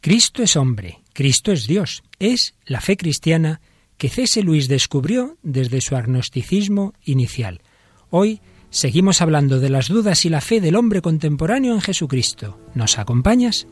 [0.00, 3.60] Cristo es hombre, Cristo es Dios, es la fe cristiana
[3.98, 4.42] que C.S.
[4.42, 7.60] Luis descubrió desde su agnosticismo inicial.
[8.08, 8.40] Hoy
[8.70, 12.58] seguimos hablando de las dudas y la fe del hombre contemporáneo en Jesucristo.
[12.74, 13.66] ¿Nos acompañas?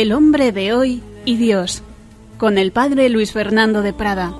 [0.00, 1.82] El hombre de hoy y Dios,
[2.38, 4.32] con el padre Luis Fernando de Prada.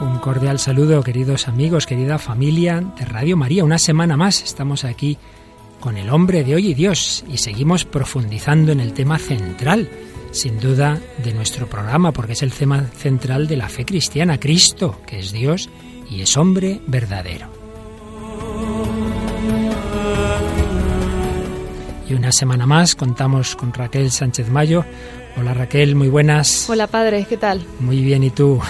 [0.00, 3.64] Un cordial saludo, queridos amigos, querida familia de Radio María.
[3.64, 5.18] Una semana más estamos aquí
[5.80, 9.88] con el hombre de hoy y Dios y seguimos profundizando en el tema central,
[10.30, 15.00] sin duda, de nuestro programa, porque es el tema central de la fe cristiana, Cristo,
[15.08, 15.70] que es Dios
[16.08, 17.53] y es hombre verdadero.
[22.08, 24.84] Y una semana más contamos con Raquel Sánchez Mayo.
[25.36, 26.68] Hola Raquel, muy buenas.
[26.68, 27.64] Hola padre, ¿qué tal?
[27.80, 28.60] Muy bien, ¿y tú?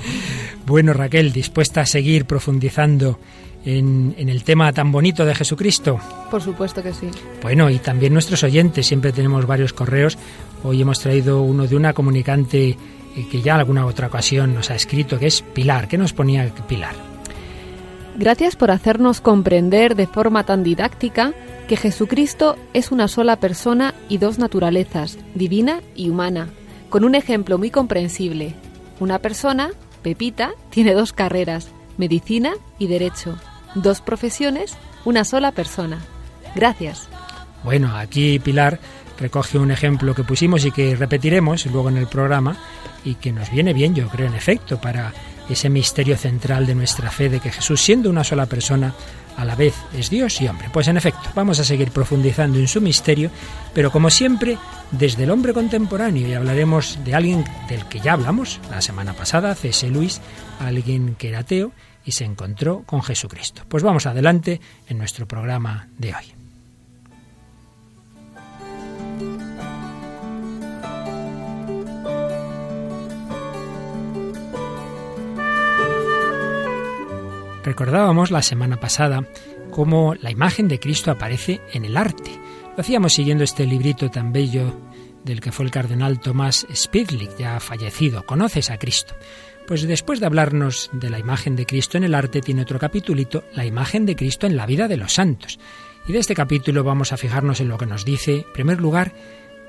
[0.66, 3.18] bueno Raquel, ¿dispuesta a seguir profundizando
[3.64, 6.00] en, en, el tema tan bonito de Jesucristo?
[6.30, 7.08] Por supuesto que sí.
[7.42, 10.16] Bueno, y también nuestros oyentes, siempre tenemos varios correos.
[10.64, 12.76] Hoy hemos traído uno de una comunicante eh,
[13.30, 15.88] que ya alguna otra ocasión nos ha escrito, que es Pilar.
[15.88, 16.94] ¿Qué nos ponía Pilar?
[18.16, 21.34] Gracias por hacernos comprender de forma tan didáctica
[21.72, 26.50] que Jesucristo es una sola persona y dos naturalezas, divina y humana,
[26.90, 28.54] con un ejemplo muy comprensible.
[29.00, 29.70] Una persona,
[30.02, 33.38] Pepita, tiene dos carreras, medicina y derecho.
[33.74, 36.00] Dos profesiones, una sola persona.
[36.54, 37.08] Gracias.
[37.64, 38.78] Bueno, aquí Pilar
[39.18, 42.54] recoge un ejemplo que pusimos y que repetiremos luego en el programa
[43.02, 45.14] y que nos viene bien, yo creo, en efecto, para
[45.48, 48.92] ese misterio central de nuestra fe de que Jesús, siendo una sola persona,
[49.36, 50.68] a la vez es Dios y hombre.
[50.72, 53.30] Pues en efecto, vamos a seguir profundizando en su misterio,
[53.74, 54.58] pero como siempre,
[54.90, 59.54] desde el hombre contemporáneo y hablaremos de alguien del que ya hablamos la semana pasada,
[59.54, 59.88] C.S.
[59.88, 60.20] Luis,
[60.60, 61.72] alguien que era ateo
[62.04, 63.62] y se encontró con Jesucristo.
[63.68, 66.41] Pues vamos adelante en nuestro programa de hoy.
[77.64, 79.24] Recordábamos la semana pasada
[79.70, 82.30] cómo la imagen de Cristo aparece en el arte.
[82.76, 84.74] Lo hacíamos siguiendo este librito tan bello
[85.24, 88.26] del que fue el cardenal Tomás Spidlick, ya fallecido.
[88.26, 89.14] ¿Conoces a Cristo?
[89.66, 93.44] Pues después de hablarnos de la imagen de Cristo en el arte, tiene otro capítulito,
[93.54, 95.60] la imagen de Cristo en la vida de los santos.
[96.08, 99.12] Y de este capítulo vamos a fijarnos en lo que nos dice, en primer lugar,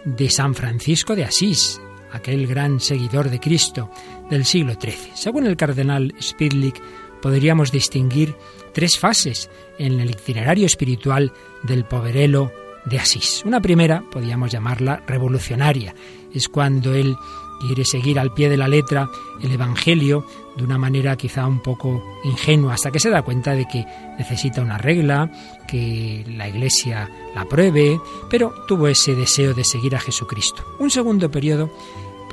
[0.04, 1.80] de San Francisco de Asís,
[2.12, 3.92] aquel gran seguidor de Cristo
[4.30, 5.12] del siglo XIII.
[5.14, 6.81] Según el cardenal Spidlick,
[7.24, 8.36] podríamos distinguir
[8.74, 11.32] tres fases en el itinerario espiritual
[11.64, 12.52] del poverelo
[12.84, 13.44] de Asís.
[13.46, 15.96] Una primera, podríamos llamarla revolucionaria,
[16.34, 17.16] es cuando él
[17.62, 19.10] quiere seguir al pie de la letra
[19.42, 20.26] el Evangelio
[20.58, 23.86] de una manera quizá un poco ingenua, hasta que se da cuenta de que
[24.20, 25.32] necesita una regla,
[25.66, 30.64] que la Iglesia la apruebe, pero tuvo ese deseo de seguir a Jesucristo.
[30.78, 31.72] Un segundo periodo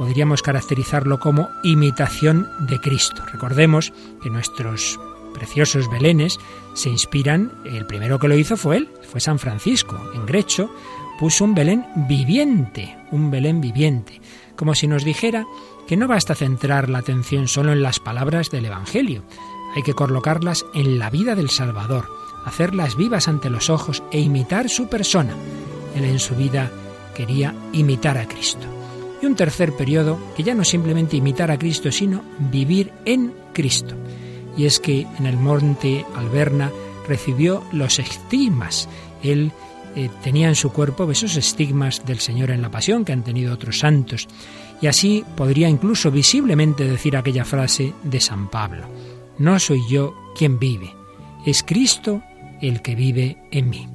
[0.00, 3.22] podríamos caracterizarlo como imitación de Cristo.
[3.30, 4.98] Recordemos que nuestros
[5.34, 6.38] preciosos belenes
[6.72, 10.00] se inspiran, el primero que lo hizo fue él, fue San Francisco.
[10.14, 10.70] En Grecho
[11.18, 14.22] puso un Belén viviente, un Belén viviente,
[14.56, 15.44] como si nos dijera
[15.86, 19.22] que no basta centrar la atención solo en las palabras del Evangelio,
[19.76, 22.08] hay que colocarlas en la vida del Salvador,
[22.46, 25.36] hacerlas vivas ante los ojos e imitar su persona.
[25.94, 26.70] Él en su vida
[27.14, 28.79] quería imitar a Cristo
[29.22, 33.94] y un tercer periodo que ya no simplemente imitar a Cristo, sino vivir en Cristo.
[34.56, 36.70] Y es que en el monte Alberna
[37.06, 38.88] recibió los estigmas.
[39.22, 39.52] Él
[39.96, 43.54] eh, tenía en su cuerpo esos estigmas del Señor en la pasión que han tenido
[43.54, 44.28] otros santos.
[44.80, 48.86] Y así podría incluso visiblemente decir aquella frase de San Pablo.
[49.38, 50.94] No soy yo quien vive,
[51.46, 52.22] es Cristo
[52.60, 53.88] el que vive en mí.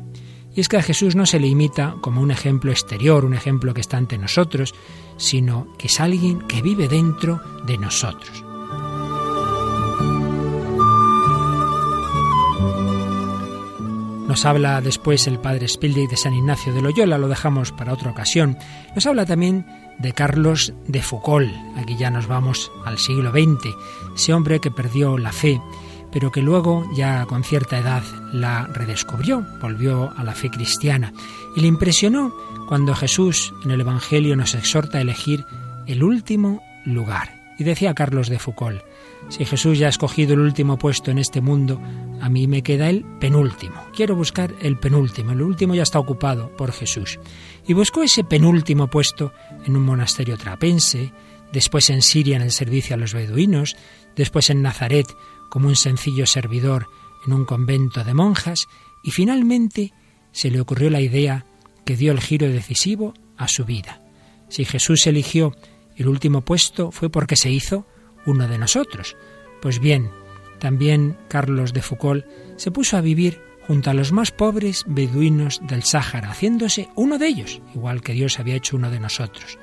[0.55, 3.73] Y es que a Jesús no se le imita como un ejemplo exterior, un ejemplo
[3.73, 4.73] que está ante nosotros,
[5.17, 8.45] sino que es alguien que vive dentro de nosotros.
[14.27, 18.11] Nos habla después el padre Spilde de San Ignacio de Loyola, lo dejamos para otra
[18.11, 18.57] ocasión.
[18.93, 19.65] Nos habla también
[19.99, 21.49] de Carlos de Foucault.
[21.77, 23.73] Aquí ya nos vamos al siglo XX,
[24.15, 25.61] ese hombre que perdió la fe,
[26.11, 28.03] pero que luego, ya con cierta edad,
[28.33, 31.13] la redescubrió, volvió a la fe cristiana.
[31.55, 32.33] Y le impresionó
[32.67, 35.45] cuando Jesús en el Evangelio nos exhorta a elegir
[35.87, 37.43] el último lugar.
[37.57, 38.81] Y decía Carlos de Foucault,
[39.29, 41.81] si Jesús ya ha escogido el último puesto en este mundo,
[42.21, 43.75] a mí me queda el penúltimo.
[43.95, 45.31] Quiero buscar el penúltimo.
[45.31, 47.19] El último ya está ocupado por Jesús.
[47.67, 49.33] Y buscó ese penúltimo puesto
[49.65, 51.11] en un monasterio trapense,
[51.51, 53.75] después en Siria en el servicio a los beduinos,
[54.15, 55.07] después en Nazaret
[55.49, 56.87] como un sencillo servidor
[57.25, 58.67] en un convento de monjas,
[59.03, 59.93] y finalmente
[60.31, 61.45] se le ocurrió la idea
[61.85, 64.01] que dio el giro decisivo a su vida.
[64.49, 65.55] Si Jesús eligió
[65.95, 67.87] el último puesto fue porque se hizo
[68.25, 69.15] uno de nosotros.
[69.61, 70.11] Pues bien,
[70.59, 72.25] también Carlos de Foucault
[72.57, 77.27] se puso a vivir junto a los más pobres beduinos del Sáhara, haciéndose uno de
[77.27, 79.57] ellos, igual que Dios había hecho uno de nosotros,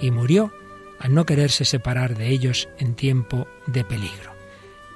[0.00, 0.52] y murió
[1.00, 4.32] al no quererse separar de ellos en tiempo de peligro.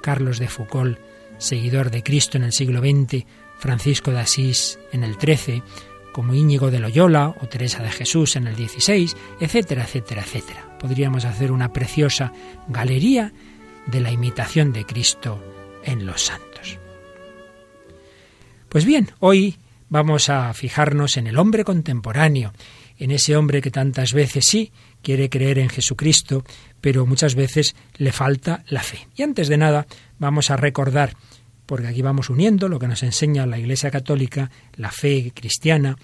[0.01, 0.97] Carlos de Foucault,
[1.37, 3.25] seguidor de Cristo en el siglo XX,
[3.57, 5.63] Francisco de Asís en el XIII,
[6.13, 10.77] como Íñigo de Loyola o Teresa de Jesús en el XVI, etcétera, etcétera, etcétera.
[10.79, 12.31] Podríamos hacer una preciosa
[12.69, 13.33] galería
[13.87, 15.43] de la imitación de Cristo
[15.83, 16.79] en los santos.
[18.69, 19.57] Pues bien, hoy
[19.89, 22.53] vamos a fijarnos en el hombre contemporáneo,
[22.97, 24.71] en ese hombre que tantas veces sí
[25.01, 26.43] quiere creer en Jesucristo,
[26.81, 29.07] pero muchas veces le falta la fe.
[29.15, 29.85] Y antes de nada,
[30.19, 31.15] vamos a recordar
[31.65, 35.97] porque aquí vamos uniendo lo que nos enseña la Iglesia Católica, la fe cristiana,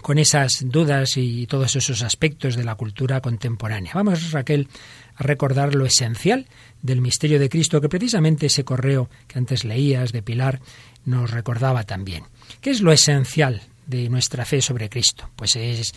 [0.00, 3.92] con esas dudas y todos esos aspectos de la cultura contemporánea.
[3.94, 4.68] Vamos, Raquel,
[5.16, 6.46] a recordar lo esencial
[6.80, 10.60] del misterio de Cristo, que precisamente ese correo que antes leías de Pilar
[11.04, 12.24] nos recordaba también.
[12.60, 15.28] ¿Qué es lo esencial de nuestra fe sobre Cristo?
[15.36, 15.92] Pues es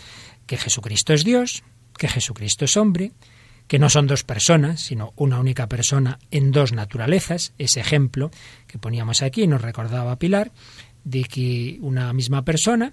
[0.46, 1.62] que Jesucristo es Dios,
[1.96, 3.12] que Jesucristo es hombre,
[3.68, 8.30] que no son dos personas, sino una única persona en dos naturalezas, ese ejemplo
[8.66, 10.52] que poníamos aquí nos recordaba Pilar,
[11.04, 12.92] de que una misma persona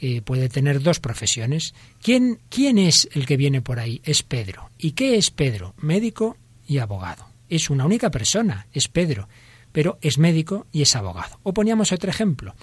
[0.00, 1.74] eh, puede tener dos profesiones.
[2.02, 4.00] ¿Quién, ¿Quién es el que viene por ahí?
[4.04, 4.70] Es Pedro.
[4.78, 5.74] ¿Y qué es Pedro?
[5.78, 7.26] Médico y abogado.
[7.48, 9.28] Es una única persona, es Pedro,
[9.72, 11.38] pero es médico y es abogado.
[11.42, 12.54] O poníamos otro ejemplo.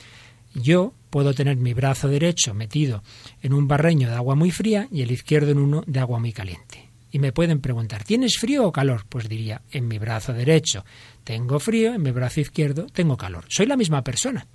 [0.55, 3.03] Yo puedo tener mi brazo derecho metido
[3.43, 6.33] en un barreño de agua muy fría y el izquierdo en uno de agua muy
[6.33, 6.86] caliente
[7.17, 9.03] y me pueden preguntar, ¿tienes frío o calor?
[9.09, 10.85] Pues diría, en mi brazo derecho
[11.23, 13.45] tengo frío, en mi brazo izquierdo tengo calor.
[13.47, 14.45] Soy la misma persona,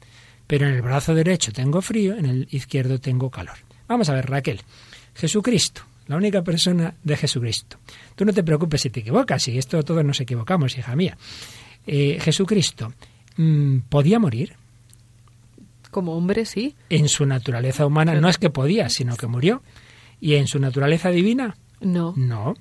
[0.46, 3.56] pero en el brazo derecho tengo frío, en el izquierdo tengo calor.
[3.88, 4.60] Vamos a ver, Raquel,
[5.12, 7.78] Jesucristo, la única persona de Jesucristo.
[8.14, 11.18] Tú no te preocupes si te equivocas, y esto todos nos equivocamos, hija mía.
[11.84, 12.94] Eh, Jesucristo,
[13.38, 14.54] mm, ¿podía morir?
[15.90, 16.76] Como hombre, sí.
[16.90, 19.64] En su naturaleza humana no es que podía, sino que murió.
[20.20, 21.56] ¿Y en su naturaleza divina?
[21.82, 22.14] No.
[22.16, 22.54] No.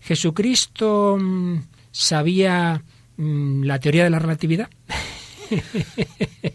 [0.00, 1.58] Jesucristo mm,
[1.90, 2.82] sabía
[3.16, 4.68] mm, la teoría de la relatividad.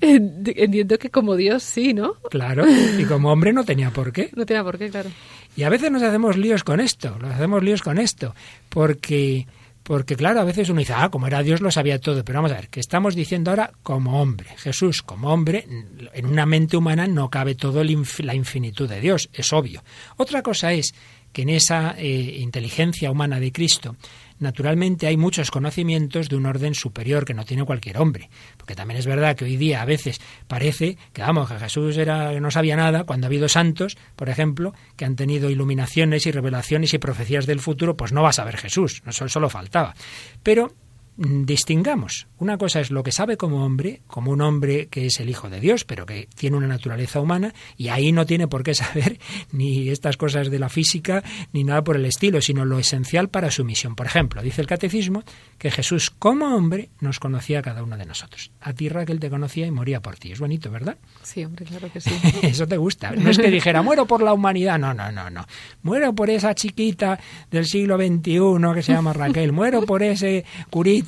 [0.01, 2.15] Entiendo que como Dios sí, ¿no?
[2.29, 4.29] Claro, y como hombre no tenía por qué.
[4.35, 5.09] No tenía por qué, claro.
[5.55, 8.35] Y a veces nos hacemos líos con esto, nos hacemos líos con esto,
[8.69, 9.47] porque,
[9.83, 12.51] porque claro, a veces uno dice, ah, como era Dios lo sabía todo, pero vamos
[12.51, 14.49] a ver, que estamos diciendo ahora como hombre.
[14.57, 15.65] Jesús como hombre,
[16.13, 19.83] en una mente humana no cabe todo la infinitud de Dios, es obvio.
[20.17, 20.93] Otra cosa es
[21.35, 23.97] que en esa eh, inteligencia humana de Cristo,
[24.39, 28.29] naturalmente hay muchos conocimientos de un orden superior que no tiene cualquier hombre.
[28.55, 32.39] Porque también es verdad que hoy día a veces parece que, vamos, que Jesús era,
[32.39, 36.93] no sabía nada, cuando ha habido santos, por ejemplo, que han tenido iluminaciones y revelaciones
[36.93, 39.93] y profecías del futuro, pues no va a saber Jesús, no solo faltaba.
[40.41, 40.71] Pero
[41.17, 42.27] distingamos.
[42.37, 45.49] Una cosa es lo que sabe como hombre, como un hombre que es el Hijo
[45.49, 49.19] de Dios, pero que tiene una naturaleza humana, y ahí no tiene por qué saber
[49.51, 53.51] ni estas cosas de la física, ni nada por el estilo, sino lo esencial para
[53.51, 53.95] su misión.
[53.95, 55.23] Por ejemplo, dice el Catecismo
[55.57, 58.51] que Jesús como hombre nos conocía a cada uno de nosotros.
[58.59, 60.31] A ti Raquel te conocía y moría por ti.
[60.31, 60.97] Es bonito, ¿verdad?
[61.23, 62.11] Sí, hombre, claro que sí.
[62.41, 63.11] Eso te gusta.
[63.11, 64.77] No es que dijera, muero por la humanidad.
[64.77, 65.45] No, no, no, no.
[65.83, 67.19] Muero por esa chiquita
[67.49, 69.53] del siglo XXI que se llama Raquel.
[69.53, 70.43] Muero por ese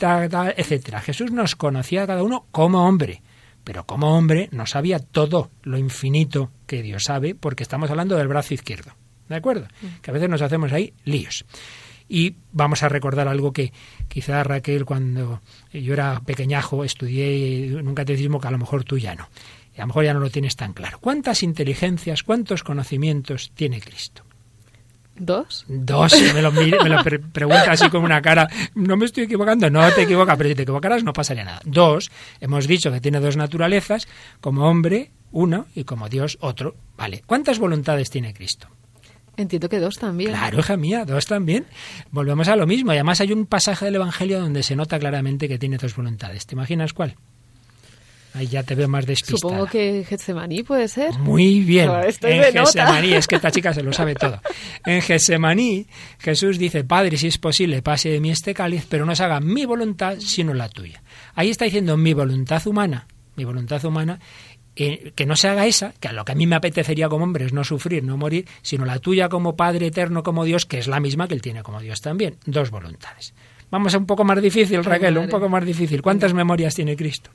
[0.01, 1.01] etcétera.
[1.01, 3.21] Jesús nos conocía a cada uno como hombre,
[3.63, 8.27] pero como hombre no sabía todo lo infinito que Dios sabe, porque estamos hablando del
[8.27, 8.91] brazo izquierdo.
[9.27, 9.67] ¿De acuerdo?
[9.81, 10.01] Mm.
[10.01, 11.45] Que a veces nos hacemos ahí líos.
[12.09, 13.73] Y vamos a recordar algo que
[14.07, 15.41] quizá Raquel, cuando
[15.73, 19.27] yo era pequeñajo, estudié en un catecismo que a lo mejor tú ya no.
[19.75, 20.99] Y a lo mejor ya no lo tienes tan claro.
[20.99, 24.23] ¿Cuántas inteligencias, cuántos conocimientos tiene Cristo?
[25.19, 25.65] ¿Dos?
[25.67, 29.89] Dos, me lo, me lo pregunta así con una cara, no me estoy equivocando, no
[29.91, 31.61] te equivocas, pero si te equivocaras no pasaría nada.
[31.65, 34.07] Dos, hemos dicho que tiene dos naturalezas,
[34.41, 36.75] como hombre uno y como Dios otro.
[36.97, 38.67] Vale, ¿cuántas voluntades tiene Cristo?
[39.37, 40.31] Entiendo que dos también.
[40.31, 41.67] Claro, hija mía, dos también.
[42.09, 42.91] Volvemos a lo mismo.
[42.91, 46.47] Y además hay un pasaje del Evangelio donde se nota claramente que tiene dos voluntades.
[46.47, 47.15] ¿Te imaginas cuál?
[48.37, 49.39] Ahí ya te veo más despistada.
[49.39, 51.17] Supongo que Getsemaní puede ser.
[51.17, 51.87] Muy bien.
[51.87, 52.65] No, estoy en de nota.
[52.65, 54.39] Getsemaní, es que esta chica se lo sabe todo.
[54.85, 55.87] En Getsemaní,
[56.19, 59.39] Jesús dice, Padre, si es posible, pase de mí este cáliz, pero no se haga
[59.39, 61.01] mi voluntad, sino la tuya.
[61.33, 64.19] Ahí está diciendo mi voluntad humana, mi voluntad humana,
[64.75, 67.23] eh, que no se haga esa, que a lo que a mí me apetecería como
[67.23, 70.77] hombre es no sufrir, no morir, sino la tuya como Padre eterno, como Dios, que
[70.77, 72.37] es la misma que él tiene como Dios también.
[72.45, 73.33] Dos voluntades.
[73.71, 76.03] Vamos a un poco más difícil, Raquel, un poco más difícil.
[76.03, 77.31] ¿Cuántas memorias tiene Cristo?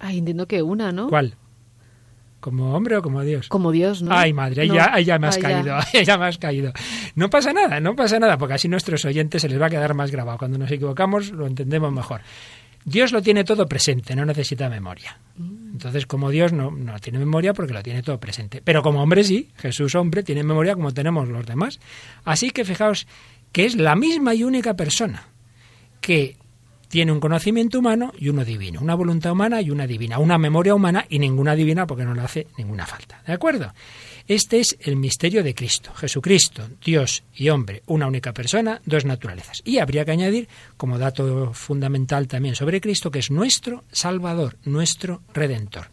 [0.00, 1.08] Ay, entiendo que una, ¿no?
[1.08, 1.36] ¿Cuál?
[2.40, 3.48] ¿Como hombre o como Dios?
[3.48, 4.12] Como Dios, ¿no?
[4.16, 4.74] Ay, madre, ahí, No.
[4.76, 5.48] ya, ahí ya me has Ay, ya.
[5.50, 6.72] caído, ahí ya me has caído.
[7.14, 9.92] No pasa nada, no pasa nada, porque así nuestros oyentes se les va a quedar
[9.94, 10.38] más grabado.
[10.38, 12.22] Cuando nos equivocamos lo entendemos mejor.
[12.82, 15.18] Dios lo tiene todo presente, no necesita memoria.
[15.38, 18.62] Entonces, como Dios no, no tiene memoria porque lo tiene todo presente.
[18.64, 21.78] Pero como hombre sí, Jesús hombre tiene memoria como tenemos los demás.
[22.24, 23.06] Así que fijaos
[23.52, 25.24] que es la misma y única persona
[26.00, 26.38] que
[26.90, 30.74] tiene un conocimiento humano y uno divino, una voluntad humana y una divina, una memoria
[30.74, 33.22] humana y ninguna divina porque no le hace ninguna falta.
[33.24, 33.72] ¿De acuerdo?
[34.26, 39.62] Este es el misterio de Cristo, Jesucristo, Dios y hombre, una única persona, dos naturalezas.
[39.64, 45.22] Y habría que añadir, como dato fundamental también sobre Cristo, que es nuestro Salvador, nuestro
[45.32, 45.90] Redentor.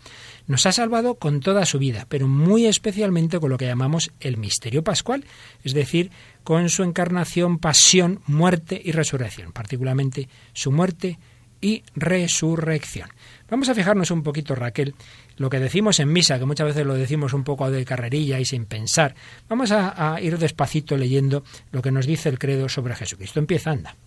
[0.48, 4.38] Nos ha salvado con toda su vida, pero muy especialmente con lo que llamamos el
[4.38, 5.26] misterio pascual,
[5.64, 6.10] es decir,
[6.48, 11.20] con su encarnación, pasión, muerte y resurrección, particularmente su muerte
[11.60, 13.10] y resurrección.
[13.50, 14.96] Vamos a fijarnos un poquito, Raquel,
[15.36, 18.46] lo que decimos en misa, que muchas veces lo decimos un poco de carrerilla y
[18.46, 19.14] sin pensar.
[19.50, 23.42] Vamos a, a ir despacito leyendo lo que nos dice el credo sobre Jesucristo.
[23.42, 23.98] Empieza, anda.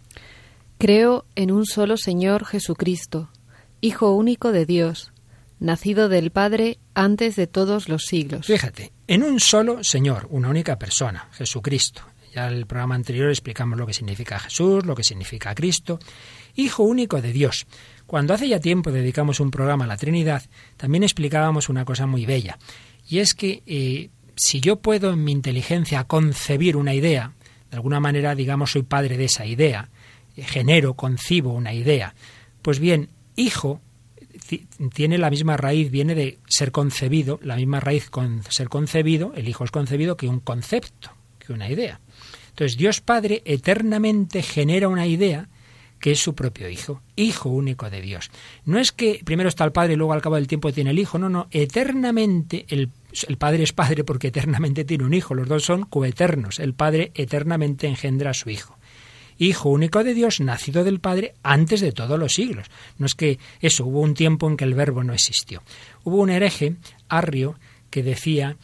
[0.78, 3.28] Creo en un solo Señor Jesucristo,
[3.82, 5.12] Hijo único de Dios,
[5.58, 8.46] nacido del Padre antes de todos los siglos.
[8.46, 12.09] Fíjate, en un solo Señor, una única persona, Jesucristo.
[12.34, 15.98] Ya el programa anterior explicamos lo que significa Jesús, lo que significa Cristo,
[16.56, 17.66] Hijo único de Dios.
[18.06, 20.42] Cuando hace ya tiempo dedicamos un programa a la Trinidad,
[20.76, 22.58] también explicábamos una cosa muy bella,
[23.08, 27.32] y es que eh, si yo puedo en mi inteligencia concebir una idea,
[27.70, 29.88] de alguna manera, digamos, soy padre de esa idea,
[30.36, 32.14] eh, genero, concibo una idea,
[32.62, 33.80] pues bien, hijo
[34.48, 39.32] ti- tiene la misma raíz, viene de ser concebido, la misma raíz con ser concebido,
[39.36, 41.12] el hijo es concebido que un concepto,
[41.44, 42.00] que una idea.
[42.50, 45.48] Entonces Dios Padre eternamente genera una idea
[46.00, 48.30] que es su propio hijo, hijo único de Dios.
[48.64, 50.98] No es que primero está el Padre y luego al cabo del tiempo tiene el
[50.98, 52.88] hijo, no, no, eternamente el,
[53.28, 57.12] el Padre es Padre porque eternamente tiene un hijo, los dos son coeternos, el Padre
[57.14, 58.78] eternamente engendra a su hijo.
[59.36, 62.66] Hijo único de Dios, nacido del Padre antes de todos los siglos.
[62.98, 65.62] No es que eso, hubo un tiempo en que el verbo no existió.
[66.04, 66.76] Hubo un hereje,
[67.08, 68.58] Arrio, que decía,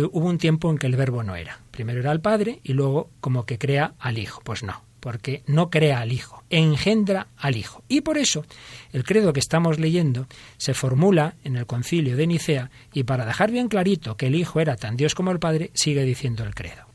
[0.00, 1.60] hubo un tiempo en que el verbo no era.
[1.70, 4.40] Primero era el Padre y luego como que crea al Hijo.
[4.44, 7.82] Pues no, porque no crea al Hijo, engendra al Hijo.
[7.88, 8.44] Y por eso
[8.92, 10.26] el credo que estamos leyendo
[10.58, 14.60] se formula en el concilio de Nicea y para dejar bien clarito que el Hijo
[14.60, 16.86] era tan Dios como el Padre, sigue diciendo el credo.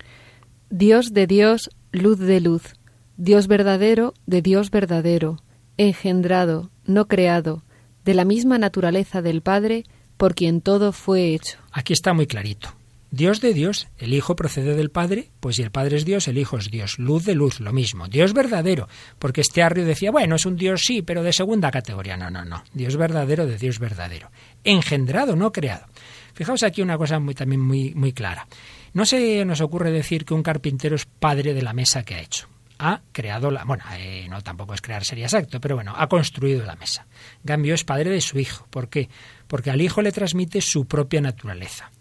[0.69, 2.75] Dios de Dios, luz de luz,
[3.17, 5.43] Dios verdadero de Dios verdadero,
[5.77, 7.63] engendrado, no creado,
[8.05, 9.83] de la misma naturaleza del Padre,
[10.15, 11.57] por quien todo fue hecho.
[11.73, 12.69] Aquí está muy clarito.
[13.09, 16.37] Dios de Dios, el Hijo procede del Padre, pues si el Padre es Dios, el
[16.37, 16.99] Hijo es Dios.
[16.99, 18.07] Luz de luz, lo mismo.
[18.07, 22.17] Dios verdadero, porque este arrio decía, bueno, es un Dios sí, pero de segunda categoría.
[22.17, 22.63] No, no, no.
[22.73, 24.29] Dios verdadero de Dios verdadero.
[24.63, 25.85] Engendrado, no creado.
[26.33, 28.47] Fijaos aquí una cosa muy, también muy, muy clara.
[28.93, 32.21] No se nos ocurre decir que un carpintero es padre de la mesa que ha
[32.21, 32.47] hecho.
[32.79, 33.63] Ha creado la.
[33.63, 37.07] Bueno, eh, no tampoco es crear sería exacto, pero bueno, ha construido la mesa.
[37.37, 38.67] En cambio, es padre de su hijo.
[38.69, 39.09] ¿Por qué?
[39.47, 41.91] Porque al hijo le transmite su propia naturaleza.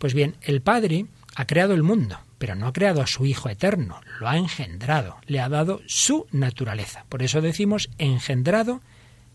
[0.00, 1.04] Pues bien, el Padre
[1.36, 5.18] ha creado el mundo, pero no ha creado a su Hijo eterno, lo ha engendrado,
[5.26, 7.04] le ha dado su naturaleza.
[7.10, 8.80] Por eso decimos engendrado,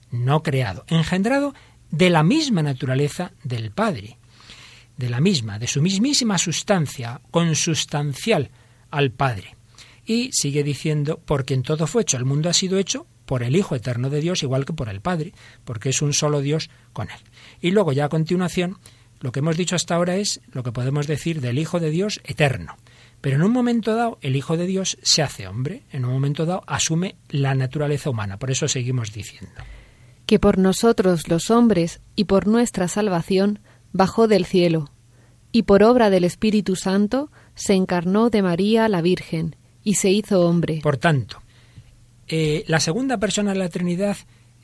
[0.10, 0.84] no creado.
[0.88, 1.53] Engendrado
[1.91, 4.17] de la misma naturaleza del Padre,
[4.98, 8.50] de la misma, de su mismísima sustancia, consustancial
[8.89, 9.55] al Padre.
[10.03, 13.55] Y sigue diciendo, porque en todo fue hecho, el mundo ha sido hecho por el
[13.55, 15.31] Hijo eterno de Dios, igual que por el Padre,
[15.63, 17.19] porque es un solo Dios con él.
[17.62, 18.79] Y luego ya a continuación
[19.25, 22.22] lo que hemos dicho hasta ahora es lo que podemos decir del Hijo de Dios
[22.25, 22.77] eterno.
[23.22, 26.46] Pero en un momento dado, el Hijo de Dios se hace hombre, en un momento
[26.46, 28.38] dado asume la naturaleza humana.
[28.38, 29.63] Por eso seguimos diciendo.
[30.27, 33.62] Que por nosotros los hombres y por nuestra salvación
[33.94, 34.91] bajó del cielo,
[35.51, 40.41] y por obra del Espíritu Santo se encarnó de María la Virgen, y se hizo
[40.41, 40.82] hombre.
[40.84, 41.41] Por tanto,
[42.27, 44.17] eh, la segunda persona de la Trinidad,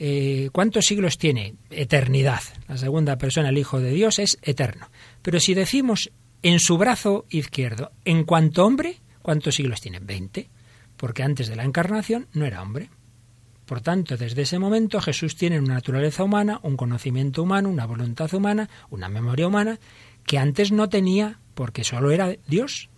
[0.03, 1.53] eh, ¿cuántos siglos tiene?
[1.70, 2.41] Eternidad.
[2.67, 4.89] La segunda persona, el Hijo de Dios, es eterno.
[5.22, 6.10] Pero si decimos
[6.41, 7.91] en su brazo izquierdo.
[8.03, 10.00] En cuanto hombre, ¿cuántos siglos tiene?
[10.00, 10.50] Veinte.
[10.98, 12.89] Porque antes de la encarnación no era hombre.
[13.67, 18.34] Por tanto, desde ese momento Jesús tiene una naturaleza humana, un conocimiento humano, una voluntad
[18.34, 19.79] humana, una memoria humana,
[20.25, 22.89] que antes no tenía porque solo era Dios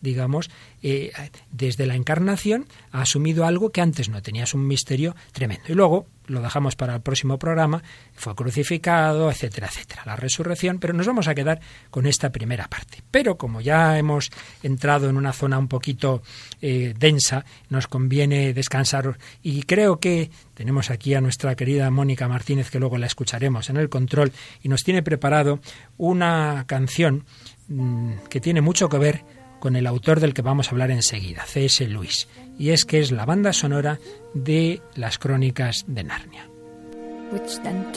[0.00, 0.50] digamos,
[0.82, 1.12] eh,
[1.50, 5.64] desde la encarnación ha asumido algo que antes no tenía, es un misterio tremendo.
[5.68, 7.82] Y luego, lo dejamos para el próximo programa,
[8.14, 11.60] fue crucificado, etcétera, etcétera, la resurrección, pero nos vamos a quedar
[11.90, 13.02] con esta primera parte.
[13.10, 14.30] Pero como ya hemos
[14.62, 16.22] entrado en una zona un poquito
[16.60, 19.00] eh, densa, nos conviene descansar
[19.42, 23.76] y creo que tenemos aquí a nuestra querida Mónica Martínez, que luego la escucharemos en
[23.76, 24.32] el control,
[24.62, 25.60] y nos tiene preparado
[25.96, 27.24] una canción
[27.68, 31.44] mm, que tiene mucho que ver con el autor del que vamos a hablar enseguida,
[31.44, 31.86] C.S.
[31.86, 32.26] Lewis,
[32.58, 34.00] y es que es la banda sonora
[34.34, 36.48] de las crónicas de Narnia.
[37.30, 37.92] Which then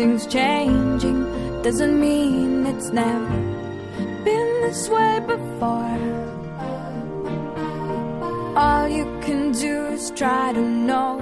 [0.00, 1.26] everything's changing
[1.62, 3.36] doesn't mean it's never
[4.24, 5.98] been this way before.
[8.56, 11.18] All you can do is try to know.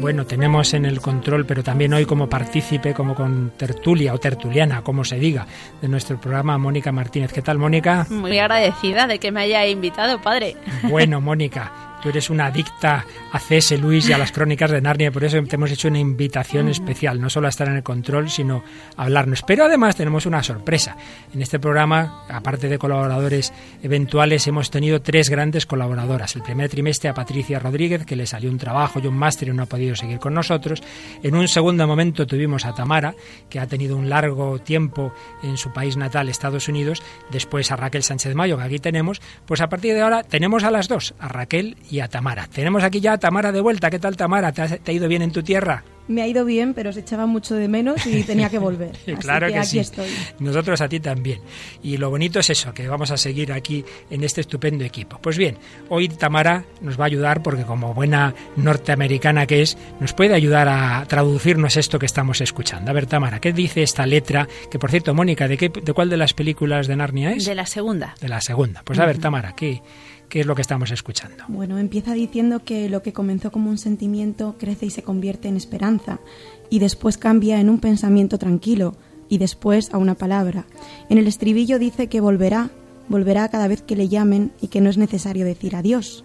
[0.00, 4.82] Bueno, tenemos en el control, pero también hoy como partícipe, como con tertulia o tertuliana,
[4.82, 5.44] como se diga,
[5.80, 7.32] de nuestro programa, Mónica Martínez.
[7.32, 8.06] ¿Qué tal, Mónica?
[8.08, 10.56] Muy agradecida de que me haya invitado, padre.
[10.88, 13.76] Bueno, Mónica, Tú eres una adicta a C.S.
[13.78, 17.20] Luis y a las crónicas de Narnia, por eso te hemos hecho una invitación especial,
[17.20, 18.62] no solo a estar en el control, sino
[18.96, 19.42] a hablarnos.
[19.42, 20.96] Pero además tenemos una sorpresa.
[21.34, 23.52] En este programa, aparte de colaboradores
[23.82, 26.36] eventuales, hemos tenido tres grandes colaboradoras.
[26.36, 29.52] El primer trimestre a Patricia Rodríguez, que le salió un trabajo y un máster y
[29.52, 30.82] no ha podido seguir con nosotros.
[31.22, 33.14] En un segundo momento tuvimos a Tamara,
[33.50, 37.02] que ha tenido un largo tiempo en su país natal, Estados Unidos.
[37.30, 39.20] Después a Raquel Sánchez Mayo, que aquí tenemos.
[39.46, 42.46] Pues a partir de ahora tenemos a las dos, a Raquel y a Tamara.
[42.46, 43.90] Tenemos aquí ya a Tamara de vuelta.
[43.90, 44.52] ¿Qué tal, Tamara?
[44.52, 45.82] ¿Te, ha ido bien en tu tierra?
[46.08, 48.92] me ha ido bien, pero se echaba mucho de menos y tenía que volver.
[49.20, 50.08] claro que, aquí Estoy.
[50.38, 51.40] Nosotros a ti también.
[51.82, 55.18] Y lo bonito es eso, que vamos a seguir aquí en este estupendo equipo.
[55.20, 55.58] Pues bien,
[55.90, 60.68] hoy Tamara nos va a ayudar porque como buena norteamericana que es, nos puede ayudar
[60.68, 62.90] a traducirnos esto que estamos escuchando.
[62.90, 64.48] A ver, Tamara, ¿qué dice esta letra?
[64.70, 67.44] Que por cierto, Mónica, ¿de, qué, de cuál de las películas de Narnia es?
[67.44, 68.14] De la segunda.
[68.20, 68.82] De la segunda.
[68.82, 69.82] Pues a ver, Tamara, ¿qué,
[70.28, 71.44] ¿Qué es lo que estamos escuchando?
[71.48, 75.56] Bueno, empieza diciendo que lo que comenzó como un sentimiento crece y se convierte en
[75.56, 76.20] esperanza,
[76.68, 78.94] y después cambia en un pensamiento tranquilo,
[79.28, 80.66] y después a una palabra.
[81.08, 82.70] En el estribillo dice que volverá,
[83.08, 86.24] volverá cada vez que le llamen y que no es necesario decir adiós.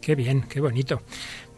[0.00, 1.02] Qué bien, qué bonito.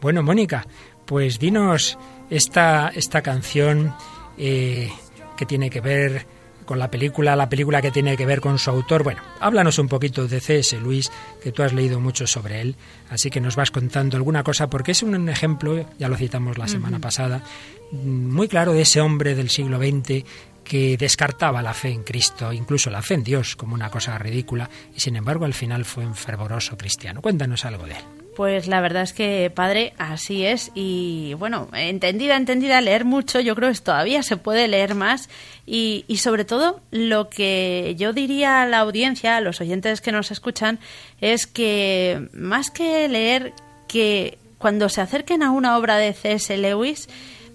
[0.01, 0.67] Bueno, Mónica,
[1.05, 1.97] pues dinos
[2.29, 3.93] esta, esta canción
[4.37, 4.89] eh,
[5.37, 6.27] que tiene que ver
[6.65, 9.03] con la película, la película que tiene que ver con su autor.
[9.03, 10.77] Bueno, háblanos un poquito de C.S.
[10.79, 12.75] Luis, que tú has leído mucho sobre él,
[13.09, 16.67] así que nos vas contando alguna cosa, porque es un ejemplo, ya lo citamos la
[16.67, 17.43] semana pasada,
[17.91, 20.25] muy claro de ese hombre del siglo XX
[20.63, 24.69] que descartaba la fe en Cristo, incluso la fe en Dios, como una cosa ridícula,
[24.95, 27.21] y sin embargo al final fue un fervoroso cristiano.
[27.21, 28.14] Cuéntanos algo de él.
[28.35, 30.71] Pues la verdad es que, padre, así es.
[30.75, 35.29] Y bueno, entendida, entendida, leer mucho, yo creo que todavía se puede leer más.
[35.65, 40.11] Y, y sobre todo, lo que yo diría a la audiencia, a los oyentes que
[40.11, 40.79] nos escuchan,
[41.21, 43.53] es que más que leer,
[43.87, 46.57] que cuando se acerquen a una obra de C.S.
[46.57, 47.07] Lewis,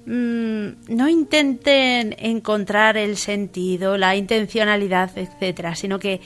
[0.07, 6.23] mm, no intenten encontrar el sentido, la intencionalidad, etcétera, sino que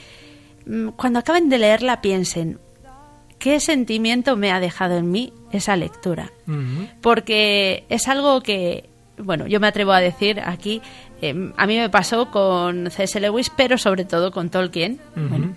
[0.65, 2.59] mm, cuando acaben de leerla piensen,
[3.39, 6.31] qué sentimiento me ha dejado en mí esa lectura.
[7.01, 10.81] Porque es algo que, bueno, yo me atrevo a decir aquí,
[11.21, 13.19] em, a mí me pasó con C.S.
[13.19, 14.99] Lewis, pero sobre todo con Tolkien.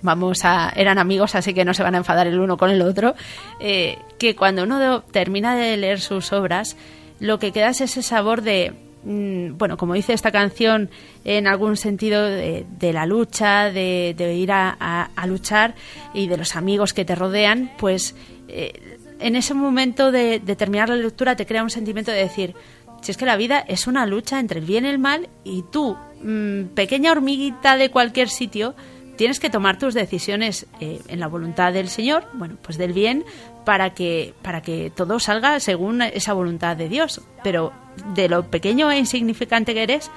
[0.02, 2.82] vamos a, eran amigos, así que no se van a enfadar el uno con el
[2.82, 3.14] otro.
[3.60, 6.76] Eh, que cuando uno termina de leer sus obras,
[7.20, 8.74] lo que queda es ese sabor de
[9.08, 10.90] bueno, como dice esta canción,
[11.24, 15.74] en algún sentido de, la lucha, de, ir a, luchar
[16.12, 18.14] y de los amigos que te rodean, pues
[18.48, 22.54] eh, en ese momento de, terminar la lectura te crea un sentimiento de decir,
[23.00, 25.64] si es que la vida es una lucha entre el bien y el mal y
[25.72, 28.74] tú, mm, pequeña hormiguita de cualquier sitio,
[29.18, 33.24] tienes que tomar tus decisiones eh, en la voluntad del Señor, bueno, pues del bien,
[33.66, 37.20] para que, para que todo salga según esa voluntad de Dios.
[37.42, 37.72] Pero
[38.14, 40.10] de lo pequeño e insignificante que eres,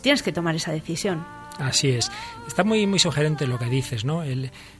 [0.00, 1.24] tienes que tomar esa decisión.
[1.58, 2.10] Así es.
[2.48, 4.22] Está muy, muy sugerente lo que dices, ¿no?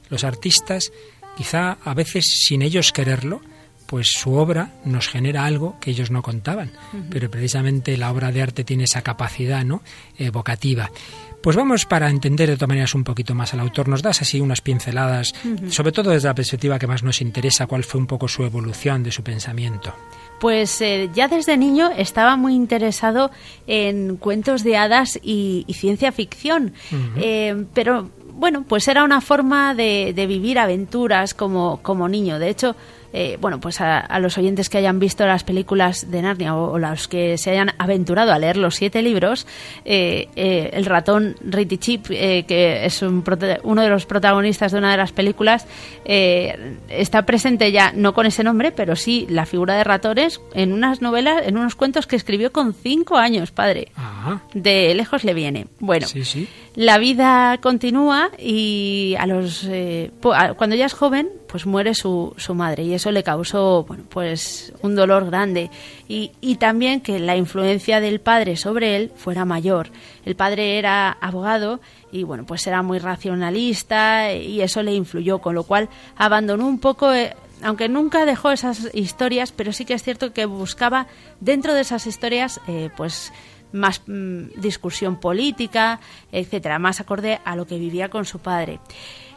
[0.09, 0.91] los artistas,
[1.37, 3.41] quizá a veces sin ellos quererlo,
[3.85, 6.71] pues su obra nos genera algo que ellos no contaban.
[7.09, 9.81] Pero precisamente la obra de arte tiene esa capacidad, ¿no?
[10.17, 10.91] evocativa.
[11.41, 13.87] Pues vamos para entender de todas maneras un poquito más al autor.
[13.87, 15.33] Nos das así unas pinceladas,
[15.69, 19.03] sobre todo desde la perspectiva que más nos interesa, cuál fue un poco su evolución
[19.03, 19.93] de su pensamiento.
[20.39, 23.31] Pues eh, ya desde niño estaba muy interesado
[23.65, 26.73] en cuentos de hadas y, ciencia ficción,
[27.17, 32.39] eh, pero bueno, pues era una forma de, de vivir aventuras como, como niño.
[32.39, 32.75] De hecho,
[33.19, 37.07] eh, bueno, pues a, los oyentes que hayan visto las películas de Narnia o, los
[37.07, 39.47] que se hayan aventurado a leer los siete libros,
[39.85, 44.97] eh, eh, el ratón Ritty Chip, que es uno de los protagonistas de una de
[44.97, 45.65] las películas,
[46.05, 51.01] está presente ya, no con ese nombre, pero sí la figura de ratones en unas
[51.01, 53.91] novelas, en unos cuentos que escribió con cinco años, padre.
[54.53, 55.65] De lejos le viene.
[55.79, 56.05] Bueno,
[56.75, 59.67] la vida continúa y a los
[60.21, 64.73] cuando ya es joven, pues muere su, su madre y eso le causó bueno, pues
[64.81, 65.69] un dolor grande
[66.07, 69.89] y, y también que la influencia del padre sobre él fuera mayor.
[70.25, 71.79] El padre era abogado
[72.11, 76.79] y bueno, pues era muy racionalista y eso le influyó, con lo cual abandonó un
[76.79, 81.07] poco eh, aunque nunca dejó esas historias, pero sí que es cierto que buscaba
[81.39, 83.33] dentro de esas historias, eh, pues
[83.71, 85.99] más mm, discusión política,
[86.31, 88.79] etcétera, más acorde a lo que vivía con su padre.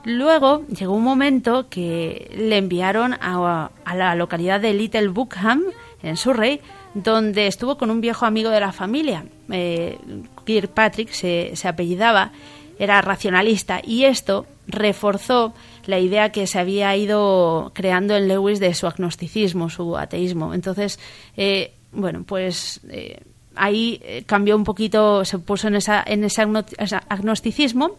[0.05, 5.63] Luego llegó un momento que le enviaron a, la localidad de Little Bookham,
[6.03, 6.61] en Surrey,
[6.95, 9.25] donde estuvo con un viejo amigo de la familia.
[9.51, 9.99] Eh,
[10.45, 12.33] Kirkpatrick se, se apellidaba,
[12.79, 15.53] era racionalista y esto reforzó
[15.85, 20.55] la idea que se había ido creando en Lewis de su agnosticismo, su ateísmo.
[20.55, 20.99] Entonces,
[21.37, 23.21] eh, bueno, pues eh,
[23.55, 27.99] ahí cambió un poquito, se puso en, esa, en ese agnosticismo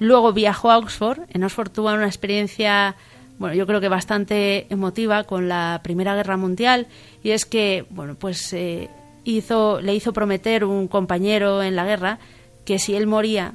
[0.00, 1.20] Luego viajó a Oxford.
[1.28, 2.96] En Oxford tuvo una experiencia,
[3.38, 6.86] bueno, yo creo que bastante emotiva con la Primera Guerra Mundial.
[7.22, 8.88] Y es que, bueno, pues eh,
[9.24, 12.18] hizo, le hizo prometer un compañero en la guerra
[12.64, 13.52] que si él moría,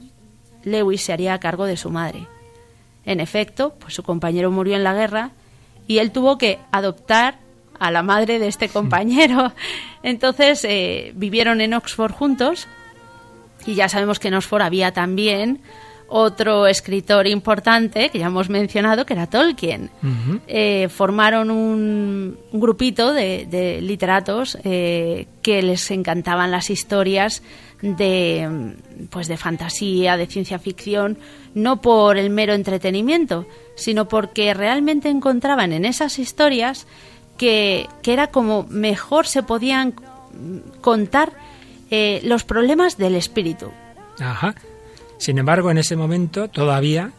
[0.63, 2.27] Lewis se haría cargo de su madre.
[3.05, 5.31] En efecto, pues su compañero murió en la guerra
[5.87, 7.39] y él tuvo que adoptar
[7.79, 9.51] a la madre de este compañero.
[10.03, 12.67] Entonces eh, vivieron en Oxford juntos
[13.65, 15.61] y ya sabemos que en Oxford había también
[16.07, 19.89] otro escritor importante que ya hemos mencionado, que era Tolkien.
[20.47, 27.41] Eh, formaron un, grupito de, literatos eh, que les encantaban las historias
[27.81, 28.75] de,
[29.09, 31.17] pues de fantasía, de ciencia ficción,
[31.53, 36.87] no por el mero entretenimiento, sino porque realmente encontraban en esas historias
[37.37, 39.93] que, era como mejor se podían
[40.81, 41.33] contar
[41.89, 43.71] eh, los problemas del espíritu.
[44.19, 44.55] Ajá.
[45.17, 47.11] Sin embargo, en ese momento todavía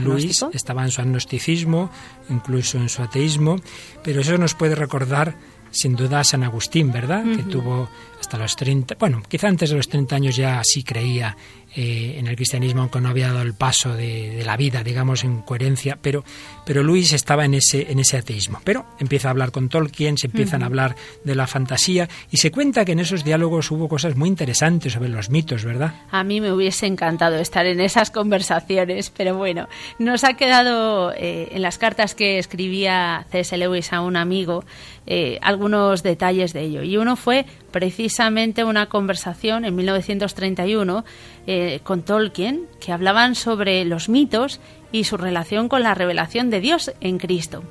[0.00, 1.90] Luis estaba en su agnosticismo,
[2.30, 3.56] incluso en su ateísmo,
[4.02, 5.36] pero eso nos puede recordar
[5.70, 7.24] sin duda a San Agustín, ¿verdad?
[7.24, 7.88] Que tuvo
[8.20, 11.36] hasta los 30, bueno, quizá antes de los 30 años ya sí creía
[11.76, 15.42] eh, en el cristianismo, aunque no había dado el paso de, la vida, digamos, en
[15.42, 16.24] coherencia, pero,
[16.64, 18.60] pero Luis estaba en ese, en ese ateísmo.
[18.64, 22.50] Pero empieza a hablar con Tolkien, se empiezan a hablar de la fantasía y se
[22.50, 25.94] cuenta que en esos diálogos hubo cosas muy interesantes sobre los mitos, ¿verdad?
[26.10, 31.48] A mí me hubiese encantado estar en esas conversaciones, pero bueno, nos ha quedado eh,
[31.52, 33.56] en las cartas que escribía C.S.
[33.56, 34.64] Lewis a un amigo
[35.06, 36.82] eh, algunos detalles de ello.
[36.82, 41.04] Y uno fue precisamente una conversación en 1931
[41.48, 44.60] eh, con Tolkien que hablaban sobre los mitos
[44.92, 47.64] y su relación con la revelación de Dios en Cristo.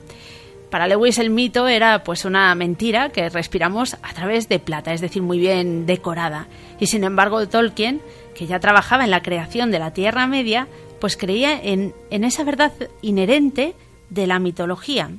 [0.69, 4.99] Para Lewis el mito era pues una mentira que respiramos a través de plata, es
[4.99, 6.47] decir, muy bien decorada.
[6.81, 8.01] Y sin embargo Tolkien,
[8.35, 10.67] que ya trabajaba en la creación de la Tierra Media,
[10.99, 13.73] pues creía en, en esa verdad inherente
[14.09, 15.11] de la mitología.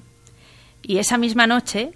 [0.83, 1.93] Y esa misma noche,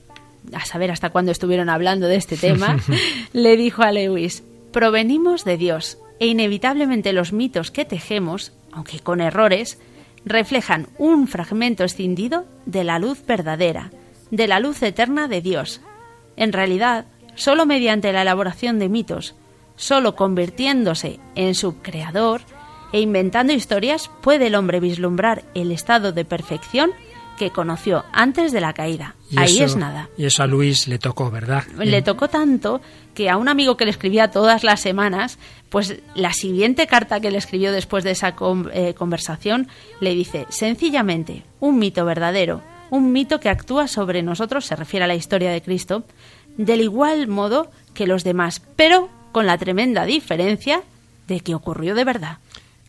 [0.53, 2.79] a saber hasta cuándo estuvieron hablando de este tema,
[3.33, 9.21] le dijo a Lewis, provenimos de Dios e inevitablemente los mitos que tejemos, aunque con
[9.21, 9.79] errores,
[10.25, 13.91] reflejan un fragmento escindido de la luz verdadera,
[14.31, 15.81] de la luz eterna de Dios.
[16.37, 19.35] En realidad, solo mediante la elaboración de mitos,
[19.77, 22.43] solo convirtiéndose en su creador
[22.93, 26.91] e inventando historias, puede el hombre vislumbrar el estado de perfección
[27.39, 29.15] que conoció antes de la caída.
[29.37, 30.09] Ahí es nada.
[30.19, 31.65] Y eso a Luis le tocó, ¿verdad?
[31.79, 32.81] Le tocó tanto
[33.15, 35.39] que a un amigo que le escribía todas las semanas,
[35.71, 38.35] pues la siguiente carta que le escribió después de esa
[38.73, 39.69] eh, conversación
[40.01, 45.09] le dice, sencillamente, un mito verdadero, un mito que actúa sobre nosotros, se refiere a
[45.09, 46.05] la historia de Cristo,
[46.57, 50.83] del igual modo que los demás, pero con la tremenda diferencia
[51.29, 52.39] de que ocurrió de verdad.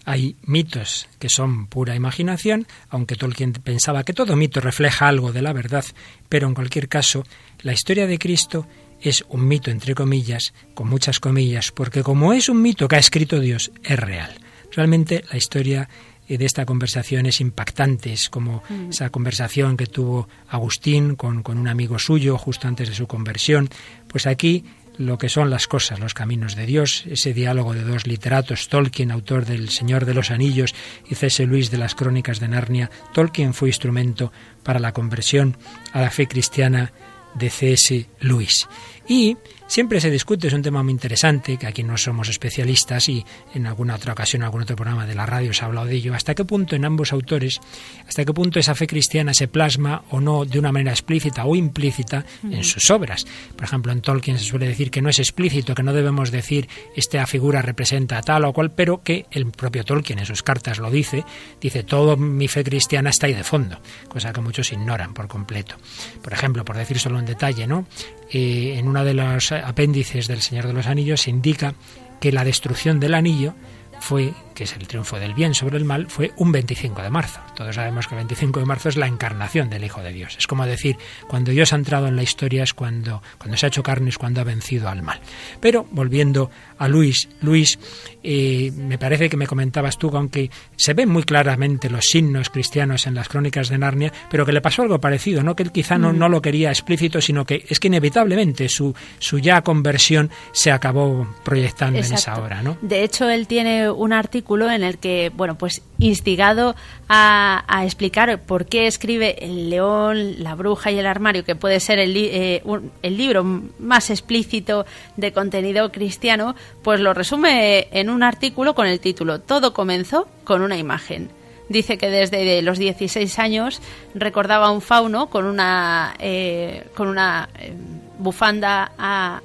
[0.05, 5.41] Hay mitos que son pura imaginación, aunque Tolkien pensaba que todo mito refleja algo de
[5.41, 5.85] la verdad,
[6.29, 7.23] pero en cualquier caso,
[7.61, 8.67] la historia de Cristo
[9.01, 12.99] es un mito entre comillas, con muchas comillas, porque como es un mito que ha
[12.99, 14.35] escrito Dios, es real.
[14.71, 15.89] Realmente la historia
[16.37, 18.89] de esta conversación es impactante, es como mm.
[18.91, 23.69] esa conversación que tuvo Agustín con, con un amigo suyo justo antes de su conversión.
[24.07, 24.63] Pues aquí
[24.99, 29.11] lo que son las cosas, los caminos de Dios, ese diálogo de dos literatos, Tolkien,
[29.11, 30.75] autor del Señor de los Anillos,
[31.09, 31.45] y C.S.
[31.45, 32.91] Luis de las Crónicas de Narnia.
[33.13, 35.57] Tolkien fue instrumento para la conversión
[35.93, 36.91] a la fe cristiana
[37.33, 38.09] de C.S.
[38.19, 38.67] Luis.
[39.07, 39.37] Y
[39.69, 43.67] siempre se discute, es un tema muy interesante, que aquí no somos especialistas y en
[43.67, 46.15] alguna otra ocasión, en algún otro programa de la radio se ha hablado de ello,
[46.15, 47.61] hasta qué punto en ambos autores,
[48.07, 51.55] hasta qué punto esa fe cristiana se plasma o no de una manera explícita o
[51.55, 53.25] implícita en sus obras.
[53.55, 56.67] Por ejemplo, en Tolkien se suele decir que no es explícito, que no debemos decir
[56.95, 60.89] esta figura representa tal o cual, pero que el propio Tolkien en sus cartas lo
[60.89, 61.23] dice,
[61.61, 65.75] dice todo mi fe cristiana está ahí de fondo, cosa que muchos ignoran por completo.
[66.23, 67.85] Por ejemplo, por decir solo un detalle, ¿no?
[68.31, 71.75] Eh, en uno de los apéndices del Señor de los Anillos indica
[72.19, 73.53] que la destrucción del anillo
[73.99, 77.39] fue, que es el triunfo del bien sobre el mal, fue un 25 de marzo.
[77.55, 80.35] Todos sabemos que el 25 de marzo es la encarnación del Hijo de Dios.
[80.37, 80.97] Es como decir,
[81.29, 84.17] cuando Dios ha entrado en la historia es cuando, cuando se ha hecho carne, es
[84.17, 85.21] cuando ha vencido al mal.
[85.61, 87.79] Pero volviendo a Luis, Luis,
[88.21, 93.07] eh, me parece que me comentabas tú, aunque se ven muy claramente los signos cristianos
[93.07, 95.55] en las crónicas de Narnia, pero que le pasó algo parecido, ¿no?
[95.55, 96.17] Que él quizá no, mm.
[96.17, 101.33] no lo quería explícito, sino que es que inevitablemente su, su ya conversión se acabó
[101.45, 102.77] proyectando en esa obra, ¿no?
[102.81, 106.75] De hecho, él tiene un artículo en el que, bueno, pues instigado
[107.07, 111.99] a, explicar por qué escribe El león, la bruja y el armario, que puede ser
[111.99, 112.63] el, eh,
[113.03, 114.85] el libro más explícito
[115.17, 120.61] de contenido cristiano, pues lo resume en un artículo con el título Todo comenzó con
[120.61, 121.29] una imagen.
[121.69, 123.81] Dice que desde los 16 años
[124.15, 127.73] recordaba un fauno con una, eh, con una eh,
[128.19, 128.91] bufanda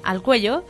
[0.03, 0.65] al cuello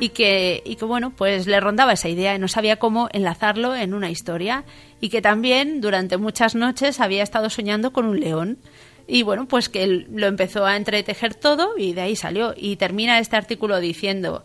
[0.00, 3.76] y, que, y que, bueno, pues le rondaba esa idea y no sabía cómo enlazarlo
[3.76, 4.64] en una historia.
[5.00, 8.58] Y que también durante muchas noches había estado soñando con un león.
[9.06, 12.54] Y bueno, pues que él lo empezó a entretejer todo y de ahí salió.
[12.56, 14.44] Y termina este artículo diciendo,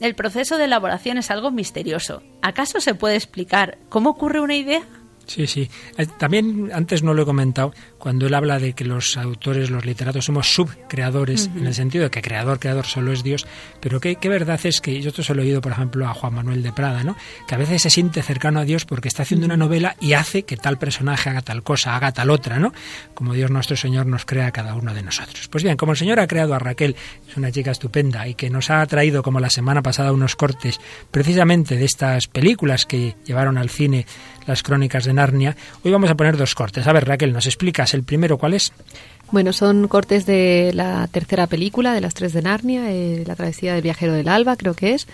[0.00, 2.22] el proceso de elaboración es algo misterioso.
[2.42, 4.82] ¿Acaso se puede explicar cómo ocurre una idea?
[5.26, 5.70] Sí, sí.
[5.96, 9.84] Eh, también antes no lo he comentado, cuando él habla de que los autores, los
[9.84, 13.46] literatos, somos subcreadores, en el sentido de que creador, creador solo es Dios,
[13.80, 16.34] pero qué, verdad es que yo te se lo he oído, por ejemplo, a Juan
[16.34, 17.16] Manuel de Prada, ¿no?
[17.46, 20.44] que a veces se siente cercano a Dios porque está haciendo una novela y hace
[20.44, 22.72] que tal personaje haga tal cosa, haga tal otra, ¿no?
[23.14, 25.48] Como Dios nuestro Señor nos crea a cada uno de nosotros.
[25.48, 26.96] Pues bien, como el Señor ha creado a Raquel,
[27.28, 30.80] es una chica estupenda y que nos ha traído, como la semana pasada, unos cortes
[31.10, 34.06] precisamente de estas películas que llevaron al cine
[34.46, 35.56] las crónicas de Narnia.
[35.84, 36.86] Hoy vamos a poner dos cortes.
[36.86, 38.72] A ver, Raquel, ¿nos explicas el primero cuál es?
[39.32, 43.74] Bueno, son cortes de la tercera película de las tres de Narnia, eh, La travesía
[43.74, 45.06] del viajero del alba, creo que es.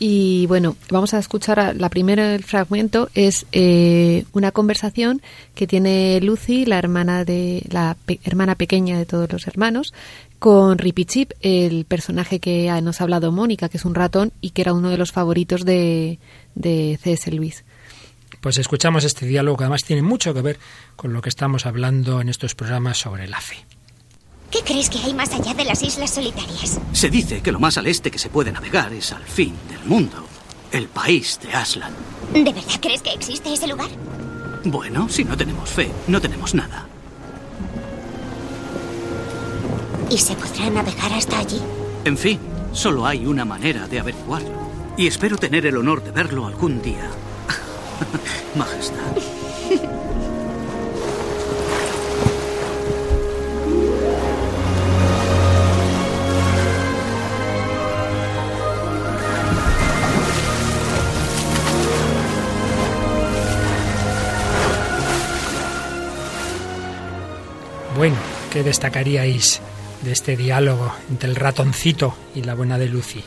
[0.00, 5.20] Y bueno, vamos a escuchar la primera fragmento es eh, una conversación
[5.56, 9.92] que tiene Lucy, la hermana de la hermana pequeña de todos los hermanos,
[10.38, 14.50] con Rippy Chip, el personaje que nos ha hablado Mónica, que es un ratón y
[14.50, 16.20] que era uno de los favoritos de,
[16.54, 17.32] de C.S.
[17.32, 17.64] Lewis.
[18.40, 20.58] Pues escuchamos este diálogo que además tiene mucho que ver
[20.96, 23.64] con lo que estamos hablando en estos programas sobre la fe.
[24.50, 26.80] ¿Qué crees que hay más allá de las islas solitarias?
[26.92, 29.84] Se dice que lo más al este que se puede navegar es al fin del
[29.84, 30.26] mundo,
[30.72, 31.92] el país de Aslan.
[32.32, 33.90] ¿De verdad crees que existe ese lugar?
[34.64, 36.86] Bueno, si no tenemos fe, no tenemos nada.
[40.10, 41.60] ¿Y se podrá navegar hasta allí?
[42.04, 42.38] En fin,
[42.72, 44.68] solo hay una manera de averiguarlo.
[44.96, 47.10] Y espero tener el honor de verlo algún día.
[48.54, 48.98] Majestad.
[67.98, 68.16] Bueno,
[68.52, 69.60] ¿qué destacaríais
[70.02, 73.24] de este diálogo entre el ratoncito y la buena de Lucy?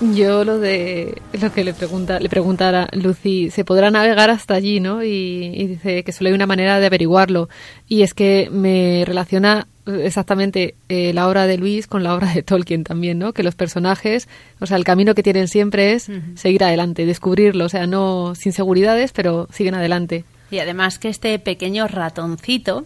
[0.00, 4.78] Yo lo de lo que le pregunta le preguntara Lucy, ¿se podrá navegar hasta allí,
[4.78, 5.02] no?
[5.02, 7.48] Y, dice que solo hay una manera de averiguarlo.
[7.88, 12.42] Y es que me relaciona exactamente eh, la obra de Luis con la obra de
[12.42, 13.32] Tolkien también, ¿no?
[13.32, 14.28] Que los personajes,
[14.60, 18.52] o sea, el camino que tienen siempre es seguir adelante, descubrirlo, o sea, no sin
[18.52, 20.24] seguridades, pero siguen adelante.
[20.50, 22.84] Y además que este pequeño ratoncito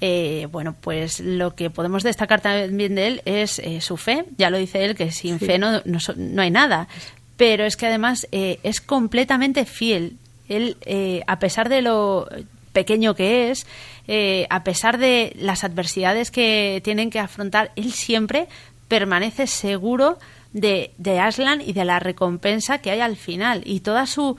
[0.00, 4.24] eh, bueno, pues lo que podemos destacar también de él es eh, su fe.
[4.36, 6.88] Ya lo dice él, que sin fe no, no, hay nada.
[7.36, 10.16] pero es que además eh, es completamente fiel.
[10.48, 12.28] Él, eh, a pesar de lo
[12.72, 13.66] pequeño que es,
[14.06, 18.46] eh, a pesar de las adversidades que tienen que afrontar, él siempre
[18.86, 20.18] permanece seguro
[20.52, 23.62] de, de Aslan y de la recompensa que hay al final.
[23.66, 24.36] Y toda su,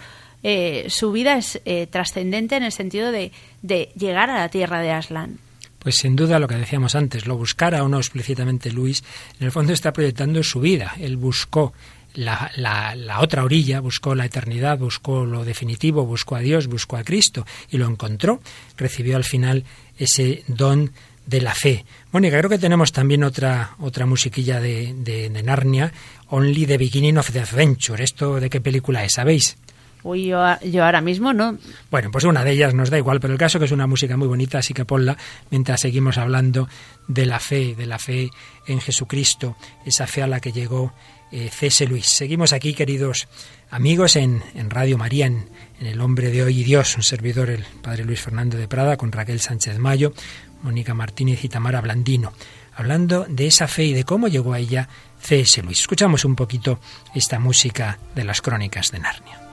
[0.87, 5.37] su vida es trascendente en el sentido de, de llegar a la tierra de Aslan.
[5.79, 9.03] Pues sin duda lo que decíamos antes, lo buscara o no explícitamente Luis,
[9.39, 10.93] en el fondo está proyectando su vida.
[10.99, 11.73] Él buscó
[12.15, 17.03] la, la, otra orilla, buscó la eternidad, buscó lo definitivo, buscó a Dios, buscó a
[17.03, 18.41] Cristo y lo encontró.
[18.77, 19.63] Recibió al final
[19.97, 20.91] ese don
[21.25, 21.85] de la fe.
[22.11, 25.93] Mónica, creo que tenemos también otra, otra musiquilla de, de, de Narnia,
[26.29, 28.03] Only the Beginning of the Adventure.
[28.03, 29.13] ¿Esto de qué película es?
[29.13, 29.55] ¿Sabéis?
[30.03, 31.57] Uy, yo, yo, ahora mismo no.
[31.91, 34.15] Bueno, pues una de ellas nos da igual, pero el caso que es una música
[34.15, 35.17] muy bonita, así que ponla
[35.51, 36.69] mientras seguimos hablando
[37.07, 38.29] de la fe, de la fe
[38.65, 40.93] en Jesucristo, esa fe a la que llegó
[41.31, 41.85] eh, C.S.
[41.85, 42.07] Luis.
[42.07, 43.27] Seguimos aquí, queridos
[43.69, 47.49] amigos, en, en Radio María, en, en, El Hombre de Hoy y Dios, un servidor,
[47.49, 50.13] el Padre Luis Fernando de Prada, con Raquel Sánchez Mayo,
[50.61, 52.31] Mónica Martínez y Tamara Blandino,
[52.73, 54.87] hablando de esa fe y de cómo llegó a ella
[55.19, 55.61] C.S.
[55.61, 55.81] Luis.
[55.81, 56.79] Escuchamos un poquito
[57.13, 59.48] esta música de las crónicas de Narnia.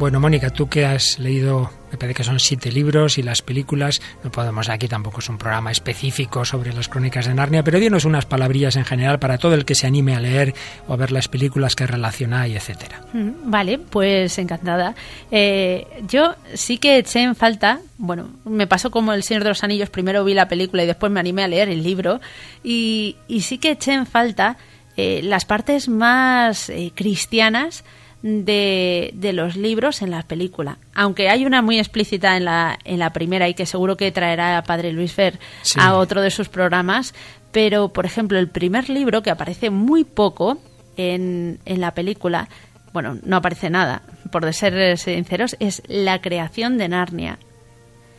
[0.00, 4.00] Bueno, Mónica, tú que has leído, me parece que son siete libros y las películas,
[4.24, 8.06] no podemos aquí tampoco es un programa específico sobre las crónicas de Narnia, pero dinos
[8.06, 10.54] unas palabrillas en general para todo el que se anime a leer
[10.88, 13.02] o a ver las películas que relacionáis, etcétera.
[13.12, 14.94] Vale, pues encantada.
[15.30, 19.62] Eh, yo sí que eché en falta, bueno, me pasó como El Señor de los
[19.64, 22.22] Anillos, primero vi la película y después me animé a leer el libro,
[22.64, 24.56] y, y sí que eché en falta
[24.96, 27.84] eh, las partes más eh, cristianas,
[28.22, 30.78] de, de, los libros en la película.
[30.94, 34.58] Aunque hay una muy explícita en la, en la primera y que seguro que traerá
[34.58, 35.78] a Padre Luis Fer sí.
[35.80, 37.14] a otro de sus programas.
[37.52, 40.58] Pero, por ejemplo, el primer libro, que aparece muy poco
[40.96, 42.48] en, en la película,
[42.92, 47.38] bueno, no aparece nada, por ser sinceros, es la creación de Narnia.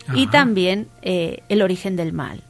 [0.07, 0.17] Ajá.
[0.17, 2.43] Y también eh, el origen del mal.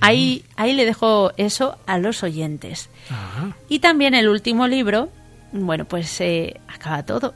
[0.00, 2.90] Ahí, ahí le dejo eso a los oyentes.
[3.08, 3.56] Ajá.
[3.68, 5.10] Y también el último libro,
[5.52, 7.34] bueno, pues eh, acaba todo.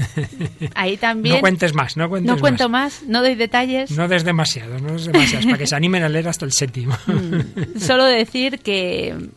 [0.74, 1.36] Ahí también.
[1.36, 3.00] No cuentes más, no cuentes No cuento más.
[3.00, 3.90] más, no doy detalles.
[3.90, 6.96] No des demasiado, no des demasiado, para que se animen a leer hasta el séptimo.
[7.06, 9.28] Mm, solo decir que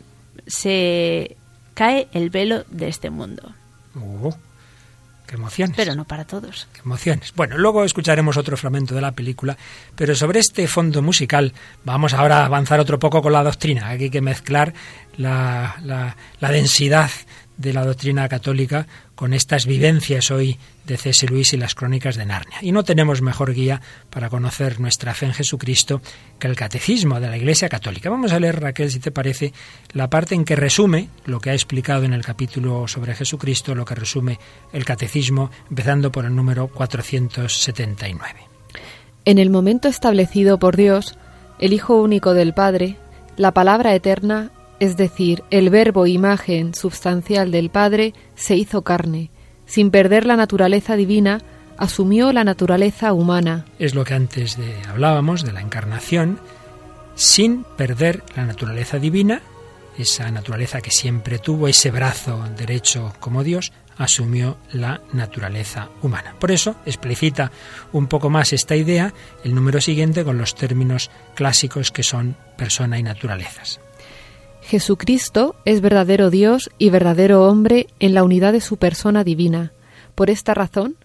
[0.48, 1.36] se
[1.74, 3.54] cae el velo de este mundo.
[3.96, 4.36] Oh,
[5.26, 5.76] qué emociones.
[5.76, 6.68] Pero no para todos.
[6.74, 7.34] Qué emociones.
[7.36, 9.58] Bueno, luego escucharemos otro fragmento de la película,
[9.96, 11.54] pero sobre este fondo musical
[11.86, 13.90] vamos ahora a avanzar otro poco con la doctrina.
[13.90, 14.74] Aquí hay que mezclar
[15.18, 17.10] la, la, la densidad
[17.58, 21.26] de la doctrina católica con estas vivencias hoy de C.S.
[21.28, 22.58] Luis y las crónicas de Narnia.
[22.62, 26.02] Y no tenemos mejor guía para conocer nuestra fe en Jesucristo
[26.38, 28.10] que el catecismo de la Iglesia Católica.
[28.10, 29.54] Vamos a leer, Raquel, si te parece,
[29.94, 33.86] la parte en que resume lo que ha explicado en el capítulo sobre Jesucristo, lo
[33.86, 34.40] que resume
[34.74, 38.40] el catecismo, empezando por el número 479.
[39.26, 41.18] En el momento establecido por Dios,
[41.60, 42.98] el Hijo único del Padre,
[43.38, 49.32] la palabra eterna es decir, el verbo imagen substancial del Padre se hizo carne.
[49.66, 51.42] Sin perder la naturaleza divina,
[51.78, 53.66] asumió la naturaleza humana.
[53.80, 56.40] Es lo que antes de, hablábamos de la encarnación,
[57.16, 59.42] sin perder la naturaleza divina,
[59.98, 66.36] esa naturaleza que siempre tuvo, ese brazo derecho como Dios, asumió la naturaleza humana.
[66.38, 67.52] Por eso explicita
[67.94, 69.14] un poco más esta idea
[69.46, 73.80] el número siguiente con los términos clásicos que son persona y naturalezas.
[74.68, 79.74] Jesucristo es verdadero Dios y verdadero hombre en la unidad de su persona divina.
[80.16, 80.96] Por esta razón,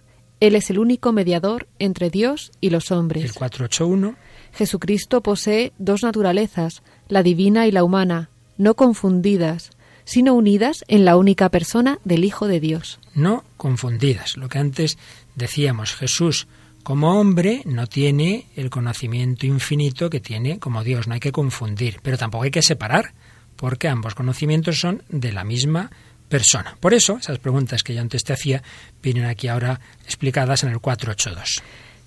[0.40, 3.22] Él es el único mediador entre Dios y los hombres.
[3.22, 4.16] El 481.
[4.54, 9.72] Jesucristo posee dos naturalezas, la divina y la humana, no confundidas,
[10.04, 12.98] sino unidas en la única persona del Hijo de Dios.
[13.14, 14.38] No confundidas.
[14.38, 14.96] Lo que antes
[15.34, 16.48] decíamos, Jesús
[16.82, 22.00] como hombre no tiene el conocimiento infinito que tiene como Dios, no hay que confundir,
[22.02, 23.12] pero tampoco hay que separar
[23.60, 25.90] porque ambos conocimientos son de la misma
[26.30, 26.78] persona.
[26.80, 28.62] Por eso, esas preguntas que yo antes te hacía
[29.02, 31.62] vienen aquí ahora explicadas en el 482.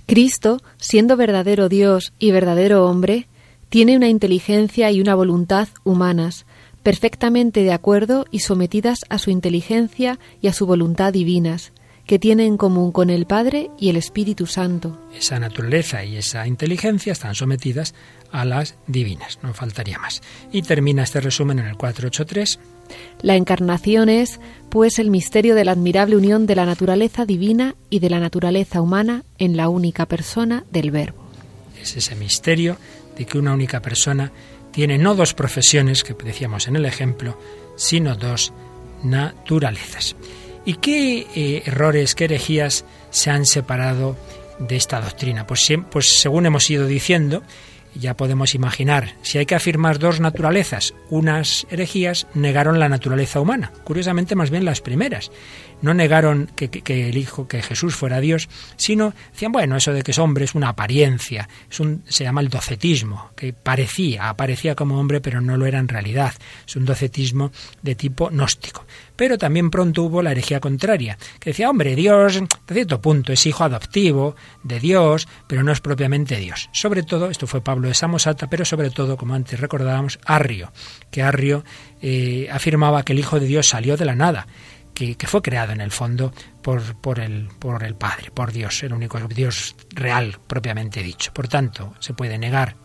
[0.07, 3.27] Cristo, siendo verdadero Dios y verdadero hombre,
[3.69, 6.47] tiene una inteligencia y una voluntad humanas,
[6.81, 11.71] perfectamente de acuerdo y sometidas a su inteligencia y a su voluntad divinas,
[12.05, 14.99] que tiene en común con el Padre y el Espíritu Santo.
[15.17, 17.93] Esa naturaleza y esa inteligencia están sometidas
[18.31, 20.21] a las divinas, no faltaría más.
[20.51, 22.59] Y termina este resumen en el 483.
[23.21, 24.39] La encarnación es,
[24.69, 28.81] pues, el misterio de la admirable unión de la naturaleza divina y de la naturaleza
[28.81, 31.23] humana en la única persona del Verbo.
[31.81, 32.77] Es ese misterio
[33.17, 34.31] de que una única persona
[34.71, 37.37] tiene no dos profesiones, que decíamos en el ejemplo,
[37.75, 38.51] sino dos
[39.03, 40.15] naturalezas.
[40.65, 44.15] ¿Y qué eh, errores, qué herejías se han separado
[44.59, 45.45] de esta doctrina?
[45.45, 47.43] Pues, pues según hemos ido diciendo,
[47.95, 53.71] ya podemos imaginar, si hay que afirmar dos naturalezas, unas herejías negaron la naturaleza humana,
[53.83, 55.31] curiosamente más bien las primeras.
[55.83, 56.69] No negaron que,
[57.09, 60.55] el Hijo, que Jesús fuera Dios, sino decían, bueno, eso de que es hombre es
[60.55, 65.57] una apariencia, es un, se llama el docetismo, que parecía, aparecía como hombre, pero no
[65.57, 66.33] lo era en realidad.
[66.65, 68.85] Es un docetismo de tipo gnóstico.
[69.15, 73.45] Pero también pronto hubo la herejía contraria, que decía, hombre, Dios, de cierto punto, es
[73.45, 76.69] hijo adoptivo de Dios, pero no es propiamente Dios.
[76.71, 80.71] Sobre todo, esto fue Pablo de Samosata, pero sobre todo, como antes recordábamos, Arrio,
[81.11, 81.63] que Arrio
[82.01, 84.47] eh, afirmaba que el Hijo de Dios salió de la nada.
[84.93, 88.83] Que, que, fue creado en el fondo por, por, el, por el Padre, por Dios,
[88.83, 91.33] el único Dios real propiamente dicho.
[91.33, 92.75] Por tanto, se puede negar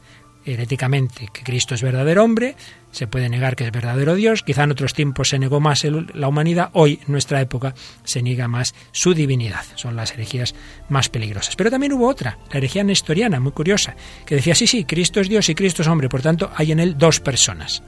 [0.53, 2.57] heréticamente que Cristo es verdadero hombre,
[2.91, 6.29] se puede negar que es verdadero Dios, quizá en otros tiempos se negó más la
[6.29, 10.55] humanidad, hoy en nuestra época se niega más su divinidad, son las herejías
[10.89, 11.57] más peligrosas.
[11.57, 13.95] Pero también hubo otra, la herejía nestoriana, muy curiosa,
[14.25, 16.81] que decía, sí, sí, Cristo es Dios y Cristo es hombre, por tanto hay en
[16.81, 17.83] él dos personas.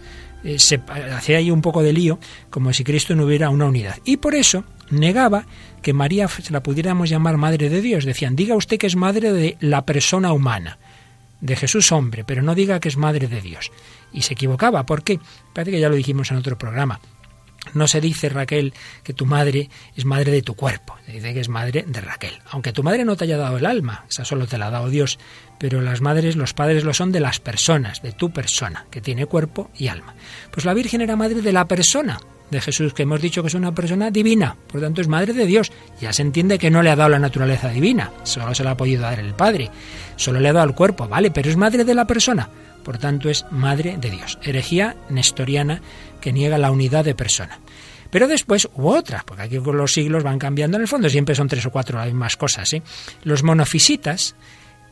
[0.45, 0.81] Eh, se
[1.13, 2.19] hacía ahí un poco de lío,
[2.51, 3.99] como si Cristo no hubiera una unidad.
[4.05, 5.47] Y por eso negaba
[5.83, 8.05] que María se la pudiéramos llamar madre de Dios.
[8.05, 10.79] Decían, diga usted que es madre de la persona humana
[11.41, 13.71] de Jesús hombre, pero no diga que es madre de Dios.
[14.13, 14.85] Y se equivocaba.
[14.85, 15.19] ¿Por qué?
[15.55, 17.01] Parece que ya lo dijimos en otro programa.
[17.75, 18.73] No se dice, Raquel,
[19.05, 22.39] que tu madre es madre de tu cuerpo, se dice que es madre de Raquel.
[22.51, 24.89] Aunque tu madre no te haya dado el alma, esa solo te la ha dado
[24.89, 25.19] Dios,
[25.59, 29.27] pero las madres, los padres lo son de las personas, de tu persona, que tiene
[29.27, 30.15] cuerpo y alma.
[30.51, 32.19] Pues la Virgen era madre de la persona,
[32.51, 35.33] de Jesús, que hemos dicho que es una persona divina, por lo tanto es madre
[35.33, 35.71] de Dios.
[36.01, 38.77] Ya se entiende que no le ha dado la naturaleza divina, solo se la ha
[38.77, 39.71] podido dar el Padre,
[40.17, 42.49] solo le ha dado el cuerpo, vale, pero es madre de la persona,
[42.83, 44.39] por tanto es madre de Dios.
[44.43, 45.81] Herejía nestoriana
[46.21, 47.61] que niega la unidad de persona.
[48.11, 51.35] Pero después hubo otra, porque aquí con los siglos van cambiando en el fondo, siempre
[51.35, 52.73] son tres o cuatro hay más cosas.
[52.73, 52.83] ¿eh?
[53.23, 54.35] Los monofisitas,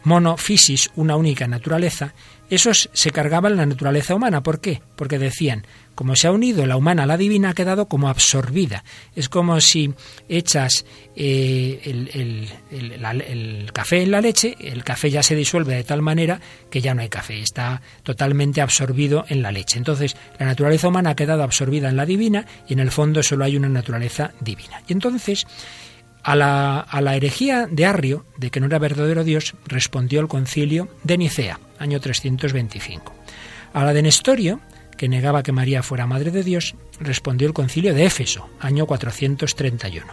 [0.09, 2.15] monofisis, una única naturaleza,
[2.51, 4.43] esos se cargaban la naturaleza humana.
[4.43, 4.81] ¿Por qué?
[4.97, 8.85] Porque decían, como se ha unido la humana a la divina, ha quedado como absorbida.
[9.15, 9.93] Es como si
[10.31, 16.41] echas eh, el, café en la leche, el café ya se disuelve de tal manera
[16.71, 19.77] que ya no hay café, está totalmente absorbido en la leche.
[19.77, 23.45] Entonces, la naturaleza humana ha quedado absorbida en la divina y en el fondo solo
[23.45, 24.83] hay una naturaleza divina.
[24.89, 25.47] Y entonces,
[26.29, 31.16] a la, herejía de Arrio, de que no era verdadero Dios, respondió el concilio de
[31.16, 33.14] Nicea, año 325.
[33.72, 34.61] A la de Nestorio,
[34.99, 40.05] que negaba que María fuera Madre de Dios, respondió el concilio de Éfeso, año 431.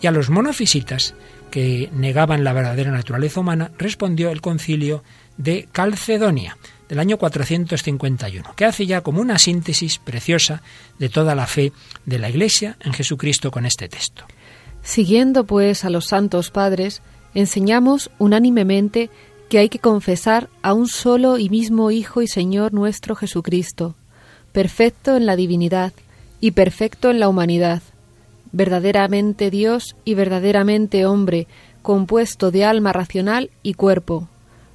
[0.00, 1.14] Y a los monofisitas,
[1.52, 5.04] que negaban la verdadera naturaleza humana, respondió el concilio
[5.36, 10.62] de Calcedonia, del año 451, que hace ya como una síntesis preciosa
[10.98, 11.72] de toda la fe
[12.06, 14.26] de la Iglesia en Jesucristo con este texto.
[14.84, 17.00] Siguiendo pues a los santos padres,
[17.34, 19.10] enseñamos unánimemente
[19.48, 23.96] que hay que confesar a un solo y mismo Hijo y Señor nuestro Jesucristo,
[24.52, 25.94] perfecto en la divinidad
[26.38, 27.82] y perfecto en la humanidad,
[28.52, 31.48] verdaderamente Dios y verdaderamente hombre,
[31.82, 34.28] compuesto de alma racional y cuerpo,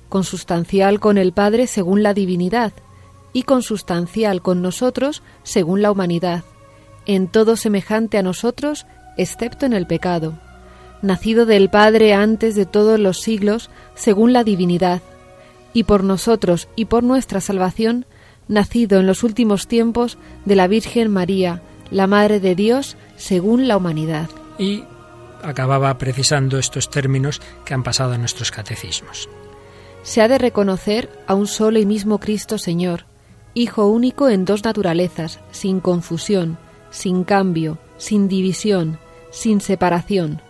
[0.10, 2.74] consustancial con el Padre según la divinidad,
[3.32, 6.43] y consustancial con nosotros según la humanidad,
[7.05, 8.88] en todo semejante a nosotros,
[9.22, 10.34] excepto en el pecado,
[11.01, 15.01] nacido del Padre antes de todos los siglos, según la divinidad,
[15.74, 18.05] y por nosotros y por nuestra salvación,
[18.47, 21.61] nacido en los últimos tiempos de la Virgen María,
[21.91, 24.30] la Madre de Dios, según la humanidad.
[24.57, 24.84] Y
[25.43, 29.30] acababa precisando estos términos que han pasado en nuestros catecismos.
[30.03, 33.05] Se ha de reconocer a un solo y mismo Cristo Señor,
[33.55, 36.57] Hijo único en dos naturalezas, sin confusión,
[36.91, 38.99] sin cambio, sin división,
[39.32, 40.41] sin separación.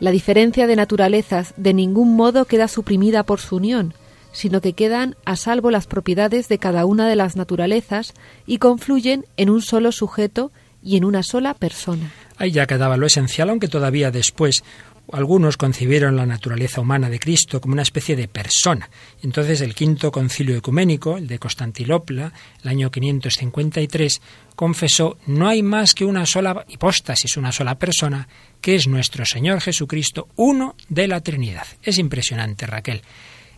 [0.00, 3.94] La diferencia de naturalezas de ningún modo queda suprimida por su unión,
[4.32, 8.12] sino que quedan a salvo las propiedades de cada una de las naturalezas
[8.46, 10.50] y confluyen en un solo sujeto
[10.82, 12.12] y en una sola persona.
[12.36, 14.64] Ahí ya quedaba lo esencial, aunque todavía después
[15.12, 18.88] algunos concibieron la naturaleza humana de Cristo como una especie de persona.
[19.22, 22.32] Entonces el quinto concilio ecuménico, el de Constantinopla,
[22.62, 24.20] el año 553,
[24.56, 28.28] confesó no hay más que una sola hipóstasis, una sola persona,
[28.60, 31.66] que es nuestro Señor Jesucristo, uno de la Trinidad.
[31.82, 33.02] Es impresionante, Raquel.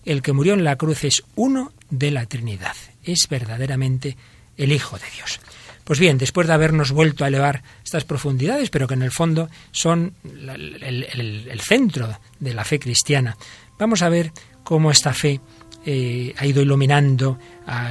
[0.04, 2.76] El que murió en la cruz es uno de la Trinidad.
[3.02, 4.16] Es verdaderamente
[4.56, 5.40] el Hijo de Dios.
[5.86, 9.48] Pues bien, después de habernos vuelto a elevar estas profundidades, pero que en el fondo
[9.70, 13.36] son el, centro de la fe cristiana,
[13.78, 14.32] vamos a ver
[14.64, 15.40] cómo esta fe
[15.84, 17.38] eh, ha ido iluminando,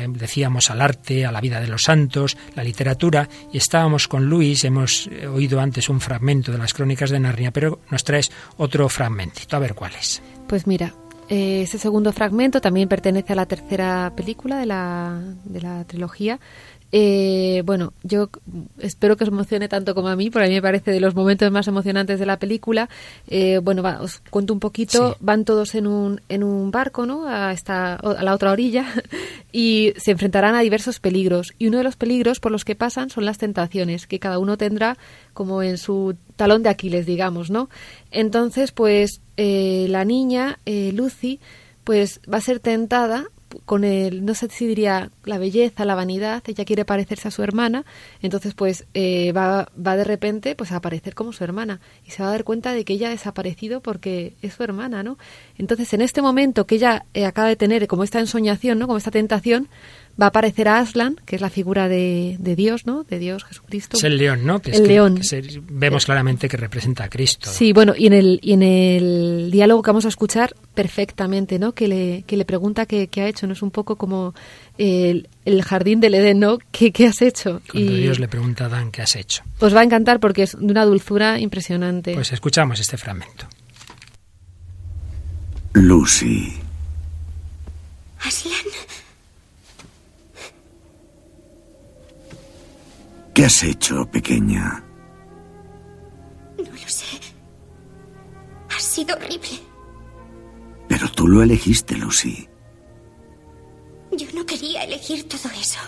[0.09, 4.65] decíamos, al arte, a la vida de los santos, la literatura, y estábamos con Luis,
[4.65, 8.89] hemos eh, oído antes un fragmento de las crónicas de Narnia, pero nos traes otro
[8.89, 10.21] fragmentito, a ver cuál es.
[10.49, 10.93] Pues mira,
[11.29, 16.41] eh, ese segundo fragmento también pertenece a la tercera película de la, de la trilogía,
[16.97, 18.29] eh, bueno, yo
[18.79, 21.13] espero que os emocione tanto como a mí, porque a mí me parece de los
[21.13, 22.87] momentos más emocionantes de la película.
[23.27, 25.17] Eh, bueno, os cuento un poquito.
[25.19, 27.27] Van todos en un, en un barco, ¿no?
[27.27, 28.85] A, esta, a la otra orilla
[29.51, 31.53] y se enfrentarán a diversos peligros.
[31.59, 34.55] Y uno de los peligros por los que pasan son las tentaciones, que cada uno
[34.55, 34.97] tendrá
[35.33, 37.69] como en su talón de Aquiles, digamos, ¿no?
[38.09, 41.41] Entonces, pues eh, la niña, Lucy,
[41.83, 43.25] pues va a ser tentada
[43.65, 47.43] con el, no sé si diría la belleza, la vanidad, ella quiere parecerse a su
[47.43, 47.85] hermana,
[48.21, 52.23] entonces pues eh, va, va de repente pues a aparecer como su hermana y se
[52.23, 55.17] va a dar cuenta de que ella ha desaparecido porque es su hermana, ¿no?
[55.57, 58.87] Entonces en este momento que ella eh, acaba de tener como esta ensoñación, ¿no?
[58.87, 59.69] Como esta tentación,
[60.19, 63.03] va a aparecer a Aslan, que es la figura de, de Dios, ¿no?
[63.03, 63.97] De Dios, Jesucristo.
[63.97, 64.61] Es el león, ¿no?
[64.61, 65.19] Que el león.
[65.69, 67.49] vemos claramente que representa a Cristo.
[67.51, 71.73] Sí, bueno, y en, el, y en el diálogo que vamos a escuchar perfectamente, ¿no?
[71.73, 73.53] Que le, que le pregunta qué, qué ha hecho, ¿no?
[73.53, 74.33] Es un poco como
[74.77, 76.59] el, el jardín del Edén, ¿no?
[76.71, 77.61] ¿Qué, qué has hecho?
[77.69, 79.43] Cuando Dios le pregunta a Adán qué has hecho.
[79.59, 82.13] Os va a encantar porque es de una dulzura impresionante.
[82.13, 83.47] Pues escuchamos este fragmento.
[85.73, 86.53] Lucy.
[88.19, 88.53] Aslan.
[93.35, 94.81] ¿Qué has hecho, pequeña?
[96.57, 97.19] No lo sé.
[98.73, 99.59] Ha sido horrible.
[100.87, 102.47] Pero tú lo elegiste, Lucy.
[104.13, 105.81] Yo no quería elegir todo eso.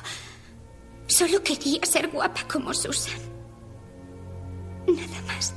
[1.08, 3.22] Solo quería ser guapa como Susan.
[4.86, 5.56] Nada más.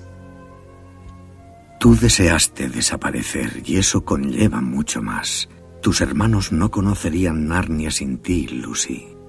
[1.81, 5.49] Tú deseaste desaparecer y eso conlleva mucho más.
[5.83, 9.20] Tus hermanos no conocerían Narnia sin ti, Lucy.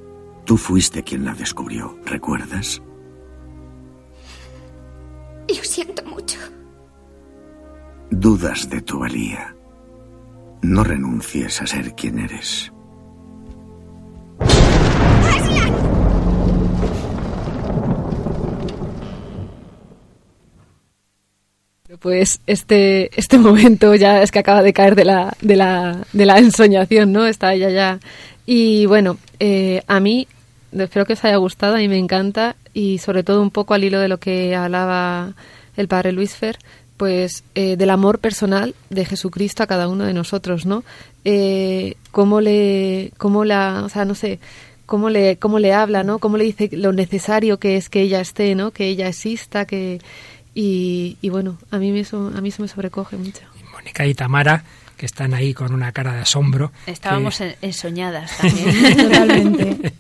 [0.46, 2.82] Tú fuiste quien la descubrió, ¿recuerdas?
[5.48, 6.39] Lo siento mucho.
[8.10, 9.56] Dudas de tu valía.
[10.62, 12.72] No renuncies a ser quien eres.
[22.02, 26.26] Pues este, este momento ya es que acaba de caer de la, de la, de
[26.26, 27.26] la ensoñación, ¿no?
[27.26, 27.99] Está ella ya.
[28.45, 30.28] Y bueno, eh, a mí
[30.72, 33.84] espero que os haya gustado, a mí me encanta y sobre todo un poco al
[33.84, 35.34] hilo de lo que hablaba
[35.78, 36.58] el padre Luis Fer,
[36.97, 40.84] pues eh, del amor personal de Jesucristo a cada uno de nosotros, ¿no?
[41.26, 44.39] Eh, cómo le, cómo la, o sea, no sé,
[44.86, 46.20] cómo le, cómo le habla, ¿no?
[46.20, 48.72] Cómo le dice lo necesario que es que ella esté, ¿no?
[48.72, 49.99] Que ella exista, que
[50.54, 53.41] y, y bueno, a mí eso, a mí eso me sobrecoge mucho.
[53.72, 54.64] Mónica y Tamara
[55.02, 56.72] que están ahí con una cara de asombro.
[56.86, 58.97] Estábamos ensoñadas también.
[58.97, 59.93] Totalmente.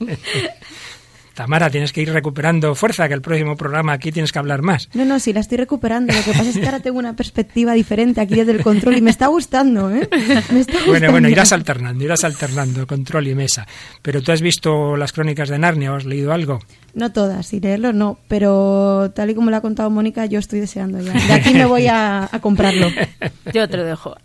[1.33, 4.89] Tamara, tienes que ir recuperando fuerza, que el próximo programa aquí tienes que hablar más.
[4.93, 6.13] No, no, sí, la estoy recuperando.
[6.13, 9.01] Lo que pasa es que ahora tengo una perspectiva diferente aquí desde el control y
[9.01, 10.07] me está gustando, ¿eh?
[10.51, 10.85] Me está gustando.
[10.85, 13.65] Bueno, bueno, irás alternando, irás alternando control y mesa.
[14.03, 16.59] Pero tú has visto las crónicas de Narnia, ¿has leído algo?
[16.93, 20.59] No todas, sin leerlo no, pero tal y como lo ha contado Mónica, yo estoy
[20.59, 21.13] deseando ya.
[21.13, 22.87] De aquí me voy a, comprarlo.
[23.53, 24.15] Yo te dejo.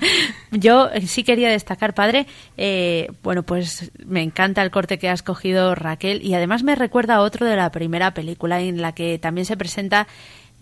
[0.52, 5.74] Yo sí quería destacar, padre, eh, bueno, pues me encanta el corte que has cogido
[5.74, 9.44] Raquel y además me recuerda a otro de la primera película en la que también
[9.44, 10.06] se presenta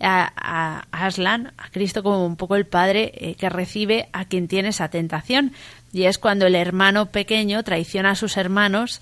[0.01, 4.69] a, Aslan, a Cristo como un poco el padre eh, que recibe a quien tiene
[4.69, 5.53] esa tentación.
[5.93, 9.01] Y es cuando el hermano pequeño traiciona a sus hermanos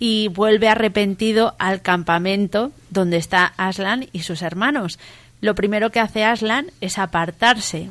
[0.00, 4.98] y vuelve arrepentido al campamento donde está Aslan y sus hermanos.
[5.42, 7.90] Lo primero que hace Aslan es apartarse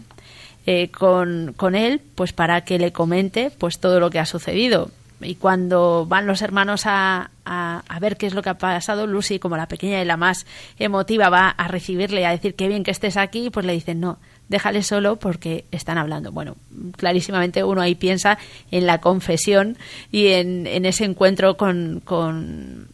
[0.66, 4.90] eh, con, con, él, pues para que le comente pues todo lo que ha sucedido.
[5.22, 9.06] Y cuando van los hermanos a, a, a, ver qué es lo que ha pasado,
[9.06, 10.46] Lucy, como la pequeña y la más
[10.80, 14.00] emotiva, va a recibirle y a decir qué bien que estés aquí, pues le dicen
[14.00, 14.18] no,
[14.50, 16.32] déjale solo porque están hablando.
[16.32, 16.58] Bueno,
[16.98, 18.38] clarísimamente uno ahí piensa
[18.72, 19.78] en la confesión
[20.12, 22.88] y en, ese encuentro con, con,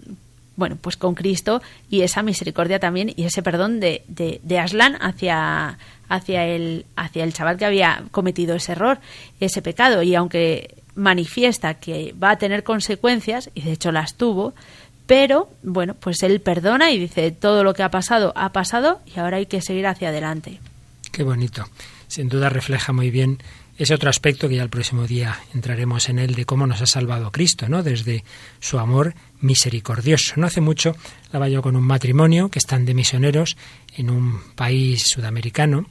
[0.56, 4.98] bueno, pues con Cristo y esa misericordia también y ese perdón de, de, de Aslan
[5.02, 5.80] hacia,
[6.10, 9.00] hacia, el, hacia el chaval que había cometido ese error,
[9.40, 10.04] ese pecado.
[10.04, 14.54] Y aunque manifiesta que va a tener consecuencias, y de hecho las tuvo,
[15.08, 19.20] pero bueno, pues él perdona y dice todo lo que ha pasado ha pasado y
[19.20, 20.60] ahora hay que seguir hacia adelante.
[21.16, 21.64] Qué bonito.
[22.10, 23.42] Sin duda refleja muy bien
[23.78, 26.88] ese otro aspecto que ya el próximo día entraremos en él de cómo nos ha
[26.88, 27.84] salvado Cristo, ¿no?
[27.84, 28.26] Desde
[28.60, 30.34] su amor misericordioso.
[30.36, 30.94] No hace mucho
[31.24, 33.56] estaba yo con un matrimonio que están de misioneros
[33.96, 35.88] en un país sudamericano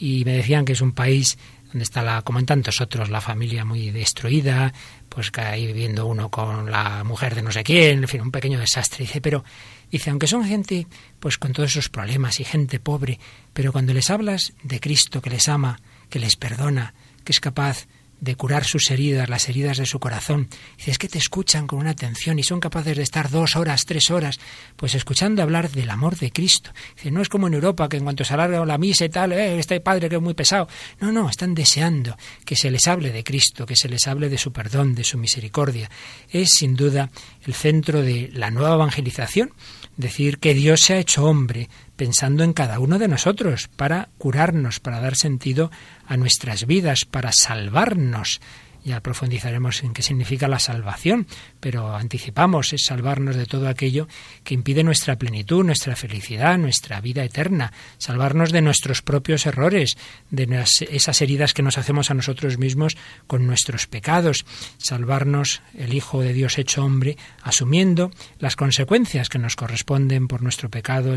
[0.00, 1.38] y me decían que es un país
[1.68, 4.72] donde está la, como en tantos otros, la familia muy destruida,
[5.08, 8.32] pues que ahí viviendo uno con la mujer de no sé quién, en fin, un
[8.32, 9.04] pequeño desastre.
[9.04, 9.44] Dice, pero,
[9.90, 10.86] dice, aunque son gente,
[11.20, 13.18] pues con todos esos problemas y gente pobre,
[13.52, 15.80] pero cuando les hablas de Cristo que les ama,
[16.10, 17.86] que les perdona, que es capaz
[18.20, 20.48] de curar sus heridas, las heridas de su corazón.
[20.76, 23.84] Dice, es que te escuchan con una atención y son capaces de estar dos horas,
[23.84, 24.38] tres horas,
[24.76, 26.72] pues escuchando hablar del amor de Cristo.
[26.96, 29.32] Dice, no es como en Europa, que en cuanto se alarga la misa y tal,
[29.32, 30.68] eh, este padre que es muy pesado.
[31.00, 34.38] No, no, están deseando que se les hable de Cristo, que se les hable de
[34.38, 35.90] su perdón, de su misericordia.
[36.30, 37.10] Es sin duda
[37.46, 39.52] el centro de la nueva evangelización,
[39.96, 44.80] decir que Dios se ha hecho hombre pensando en cada uno de nosotros para curarnos,
[44.80, 45.70] para dar sentido
[46.06, 48.40] a nuestras vidas, para salvarnos.
[48.86, 51.26] Ya profundizaremos en qué significa la salvación,
[51.58, 54.06] pero anticipamos es salvarnos de todo aquello
[54.44, 59.98] que impide nuestra plenitud, nuestra felicidad, nuestra vida eterna, salvarnos de nuestros propios errores,
[60.30, 64.46] de esas heridas que nos hacemos a nosotros mismos con nuestros pecados,
[64.78, 70.70] salvarnos el Hijo de Dios hecho hombre, asumiendo las consecuencias que nos corresponden por nuestro
[70.70, 71.16] pecado,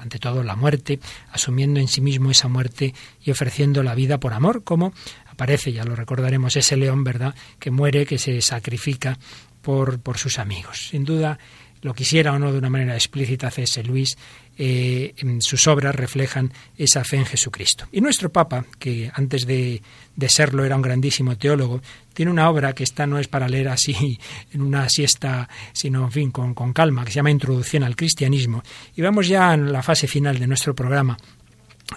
[0.00, 0.98] ante todo la muerte,
[1.30, 2.92] asumiendo en sí mismo esa muerte
[3.22, 4.92] y ofreciendo la vida por amor, como
[5.38, 9.16] aparece, ya lo recordaremos, ese león, ¿verdad?, que muere, que se sacrifica
[9.62, 10.88] por, por sus amigos.
[10.88, 11.38] Sin duda,
[11.80, 13.84] lo quisiera o no de una manera explícita C.S.
[13.84, 14.18] Luis,
[14.56, 17.86] eh, sus obras reflejan esa fe en Jesucristo.
[17.92, 19.80] Y nuestro Papa, que antes de,
[20.16, 21.80] de, serlo era un grandísimo teólogo,
[22.12, 24.18] tiene una obra que esta no es para leer así
[24.52, 28.64] en una siesta, sino en fin, con, con calma, que se llama Introducción al Cristianismo.
[28.96, 31.16] Y vamos ya en la fase final de nuestro programa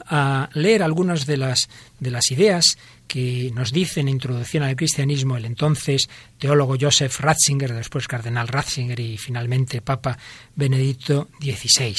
[0.06, 1.70] a leer algunas de las,
[2.00, 2.78] de las ideas
[3.08, 9.00] que nos dice en Introducción al Cristianismo el entonces teólogo Joseph Ratzinger, después cardenal Ratzinger
[9.00, 10.18] y finalmente Papa
[10.56, 11.96] Benedicto XVI.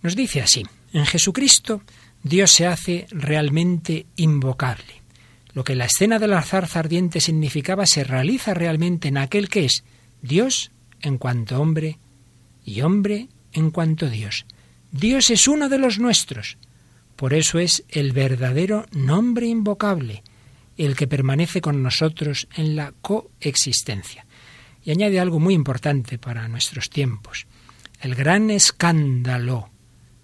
[0.00, 1.82] Nos dice así, en Jesucristo
[2.22, 5.02] Dios se hace realmente invocable.
[5.54, 9.66] Lo que la escena de la zarza ardiente significaba se realiza realmente en aquel que
[9.66, 9.84] es
[10.22, 10.70] Dios
[11.02, 11.98] en cuanto hombre
[12.64, 14.46] y hombre en cuanto Dios.
[14.92, 16.56] Dios es uno de los nuestros
[17.22, 20.24] por eso es el verdadero nombre invocable,
[20.76, 24.26] el que permanece con nosotros en la coexistencia.
[24.82, 27.46] Y añade algo muy importante para nuestros tiempos.
[28.00, 29.70] El gran escándalo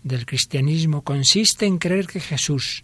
[0.02, 2.82] del cristianismo consiste en creer que Jesús,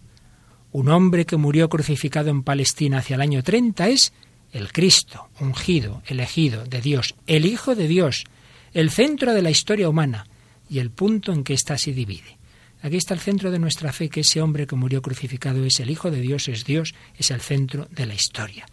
[0.71, 4.13] un hombre que murió crucificado en Palestina hacia el año 30, es
[4.53, 8.23] el Cristo, ungido, elegido de Dios, el Hijo de Dios,
[8.71, 10.25] el centro de la historia humana
[10.69, 12.37] y el punto en que ésta se divide.
[12.81, 15.89] Aquí está el centro de nuestra fe, que ese hombre que murió crucificado es el
[15.89, 18.65] Hijo de Dios, es Dios, es el centro de la historia.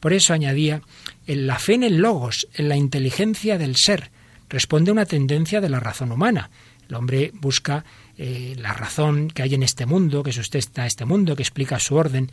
[0.00, 0.82] Por eso añadía,
[1.26, 4.10] la fe en el logos, en la inteligencia del ser,
[4.50, 6.50] responde a una tendencia de la razón humana.
[6.88, 7.84] El hombre busca
[8.18, 11.94] eh, la razón que hay en este mundo, que sustenta este mundo, que explica su
[11.94, 12.30] orden.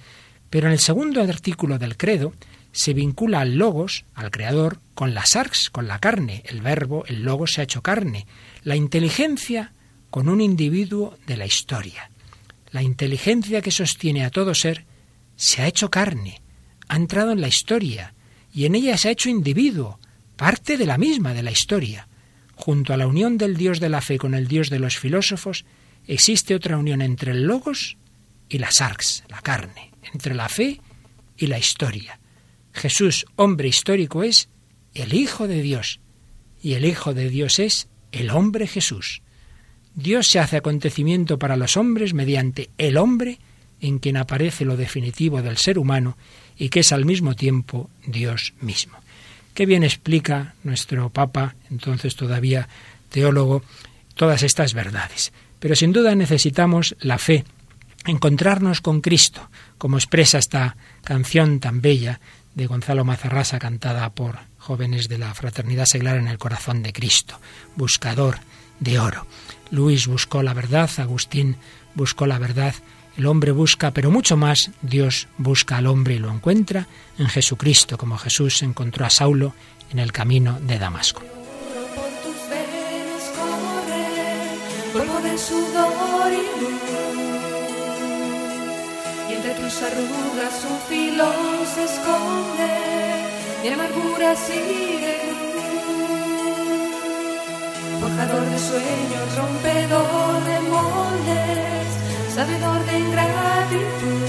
[0.49, 2.33] Pero en el segundo artículo del credo
[2.73, 6.43] se vincula al logos, al creador, con la sarx, con la carne.
[6.45, 8.27] El verbo, el logos se ha hecho carne.
[8.63, 9.71] La inteligencia
[10.11, 12.11] con un individuo de la historia.
[12.69, 14.85] La inteligencia que sostiene a todo ser
[15.35, 16.41] se ha hecho carne,
[16.87, 18.13] ha entrado en la historia,
[18.53, 19.99] y en ella se ha hecho individuo,
[20.35, 22.07] parte de la misma de la historia.
[22.55, 25.65] Junto a la unión del Dios de la fe con el Dios de los filósofos,
[26.05, 27.97] existe otra unión entre el logos
[28.49, 30.81] y la sarx, la carne, entre la fe
[31.37, 32.19] y la historia.
[32.73, 34.49] Jesús, hombre histórico, es
[34.93, 36.01] el Hijo de Dios,
[36.61, 39.21] y el Hijo de Dios es el hombre Jesús.
[39.95, 43.39] Dios se hace acontecimiento para los hombres mediante el hombre
[43.81, 46.17] en quien aparece lo definitivo del ser humano
[46.57, 48.97] y que es al mismo tiempo Dios mismo.
[49.53, 52.69] Qué bien explica nuestro Papa, entonces todavía
[53.09, 53.63] teólogo,
[54.15, 55.33] todas estas verdades.
[55.59, 57.43] Pero sin duda necesitamos la fe,
[58.05, 62.21] encontrarnos con Cristo, como expresa esta canción tan bella
[62.55, 67.39] de Gonzalo Mazarrasa cantada por jóvenes de la Fraternidad Seglar en el corazón de Cristo,
[67.75, 68.39] buscador
[68.81, 69.25] de oro.
[69.69, 71.55] Luis buscó la verdad, Agustín
[71.95, 72.75] buscó la verdad,
[73.15, 77.97] el hombre busca, pero mucho más, Dios busca al hombre y lo encuentra en Jesucristo,
[77.97, 79.53] como Jesús encontró a Saulo
[79.91, 81.21] en el camino de Damasco.
[98.11, 101.87] Forjador de sueños, rompedor de moldes,
[102.35, 104.27] sabedor de ingratitud.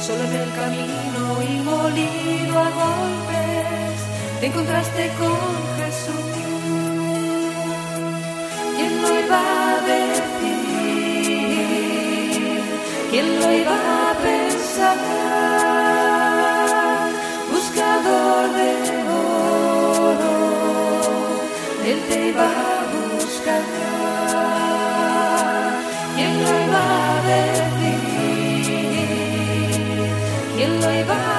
[0.00, 3.96] Solo en el camino y molido a golpes
[4.40, 5.38] te encontraste con
[5.78, 6.26] Jesús.
[8.76, 9.40] ¿Quién lo iba
[9.70, 10.16] a decir?
[13.10, 13.76] ¿Quién lo iba
[14.10, 14.96] a pensar?
[17.52, 18.95] Buscador de
[21.86, 22.84] Él te iba a
[23.14, 23.62] buscar.
[26.16, 27.98] ¿Quién lo iba a decir?
[30.56, 31.35] ¿Quién lo iba a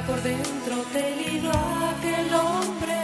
[0.00, 3.00] Por dentro libró a aquel hombre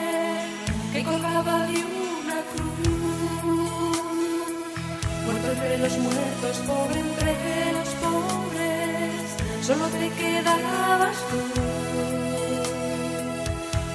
[0.92, 2.88] que colgaba de una cruz.
[5.24, 9.36] Muerto entre los muertos, pobre entre los pobres,
[9.66, 11.40] solo te quedabas tú.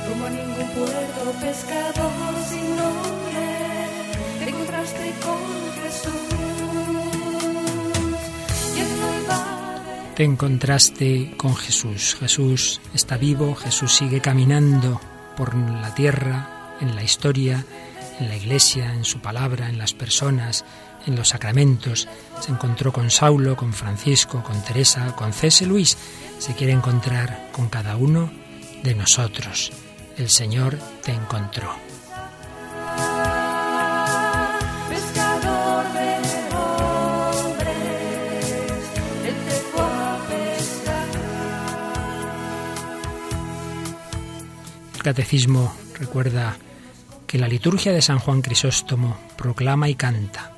[0.07, 3.45] Como a ningún puerto, pescador sin nombre,
[4.39, 5.41] te encontraste con
[5.81, 6.52] Jesús.
[10.15, 12.15] Te encontraste con Jesús.
[12.19, 15.01] Jesús está vivo, Jesús sigue caminando
[15.35, 17.65] por la tierra, en la historia,
[18.19, 20.65] en la iglesia, en su palabra, en las personas,
[21.07, 22.07] en los sacramentos.
[22.41, 25.65] Se encontró con Saulo, con Francisco, con Teresa, con C.S.
[25.65, 25.97] Luis.
[26.37, 28.31] Se quiere encontrar con cada uno
[28.83, 29.71] de nosotros.
[30.15, 31.92] El Señor te encontró.
[45.03, 46.57] Catecismo recuerda
[47.27, 50.57] que la liturgia de San Juan Crisóstomo proclama y canta,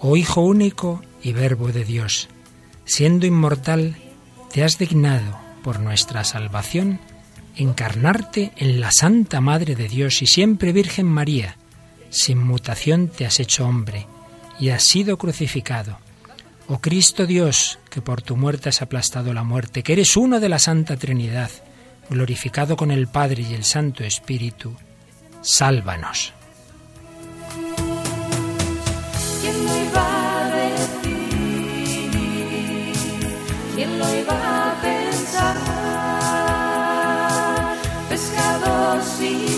[0.00, 2.28] Oh Hijo único y Verbo de Dios,
[2.84, 3.96] siendo inmortal,
[4.52, 7.00] te has dignado, por nuestra salvación,
[7.56, 11.56] encarnarte en la Santa Madre de Dios y siempre Virgen María.
[12.10, 14.06] Sin mutación te has hecho hombre
[14.58, 15.98] y has sido crucificado.
[16.68, 20.48] Oh Cristo Dios, que por tu muerte has aplastado la muerte, que eres uno de
[20.48, 21.50] la Santa Trinidad,
[22.10, 24.74] glorificado con el Padre y el Santo Espíritu,
[25.40, 26.32] sálvanos.
[29.40, 31.32] ¿Quién lo iba a decir?
[33.74, 35.56] ¿Quién lo iba a pensar?
[38.08, 39.53] Pescador sin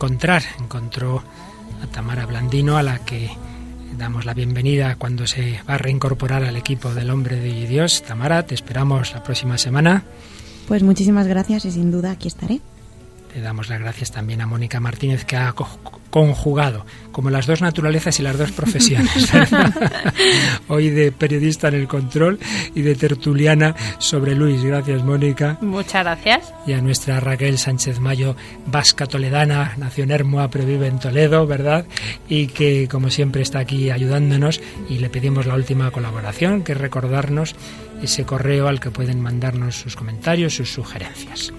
[0.00, 1.22] encontrar, encontró
[1.82, 3.28] a Tamara Blandino, a la que
[3.98, 8.02] damos la bienvenida cuando se va a reincorporar al equipo del Hombre de Dios.
[8.02, 10.04] Tamara, te esperamos la próxima semana.
[10.66, 12.62] Pues muchísimas gracias y sin duda aquí estaré.
[13.34, 15.52] Le damos las gracias también a Mónica Martínez que ha
[16.10, 19.30] conjugado como las dos naturalezas y las dos profesiones.
[20.68, 22.38] Hoy de periodista en el control
[22.74, 24.62] y de tertuliana sobre Luis.
[24.62, 25.58] Gracias Mónica.
[25.60, 26.52] Muchas gracias.
[26.66, 28.36] Y a nuestra Raquel Sánchez Mayo,
[28.66, 31.84] vasca toledana, nació en Hermoa pero vive en Toledo, ¿verdad?
[32.28, 36.78] Y que como siempre está aquí ayudándonos y le pedimos la última colaboración, que es
[36.78, 37.54] recordarnos
[38.02, 41.52] ese correo al que pueden mandarnos sus comentarios, sus sugerencias.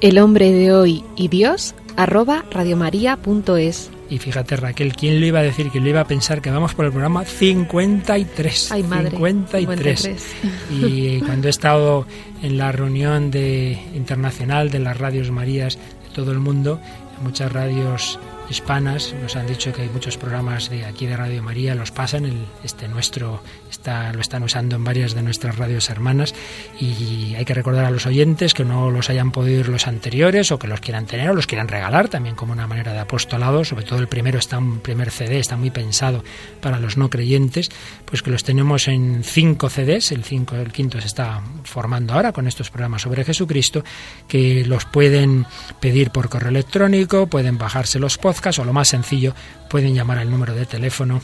[0.00, 3.90] El hombre de hoy y Dios arroba radiomaria.es.
[4.10, 6.74] Y fíjate Raquel, ¿quién le iba a decir, quién le iba a pensar que vamos
[6.74, 8.72] por el programa 53?
[8.72, 10.00] Ay, madre, 53.
[10.00, 10.36] 53.
[10.70, 12.06] Y cuando he estado
[12.42, 16.80] en la reunión de, internacional de las radios Marías de todo el mundo,
[17.22, 18.18] muchas radios
[18.52, 22.46] hispanas nos han dicho que hay muchos programas de aquí de Radio María los pasan
[22.62, 26.34] este nuestro está lo están usando en varias de nuestras radios hermanas
[26.78, 30.52] y hay que recordar a los oyentes que no los hayan podido ir los anteriores
[30.52, 33.64] o que los quieran tener o los quieran regalar también como una manera de apostolado
[33.64, 36.22] sobre todo el primero está un primer CD está muy pensado
[36.60, 37.70] para los no creyentes
[38.04, 42.32] pues que los tenemos en cinco CDs el cinco el quinto se está formando ahora
[42.32, 43.82] con estos programas sobre Jesucristo
[44.28, 45.46] que los pueden
[45.80, 49.34] pedir por correo electrónico pueden bajarse los podcasts o lo más sencillo,
[49.68, 51.20] pueden llamar al número de teléfono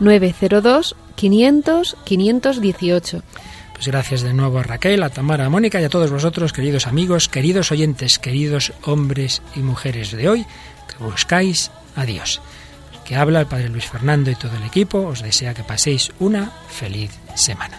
[0.00, 3.22] 902 500 518.
[3.74, 6.86] Pues gracias de nuevo a Raquel, a Tamara, a Mónica y a todos vosotros, queridos
[6.86, 10.46] amigos, queridos oyentes, queridos hombres y mujeres de hoy,
[10.88, 12.40] que buscáis a Dios.
[12.92, 16.12] El que habla el Padre Luis Fernando y todo el equipo os desea que paséis
[16.20, 17.78] una feliz semana.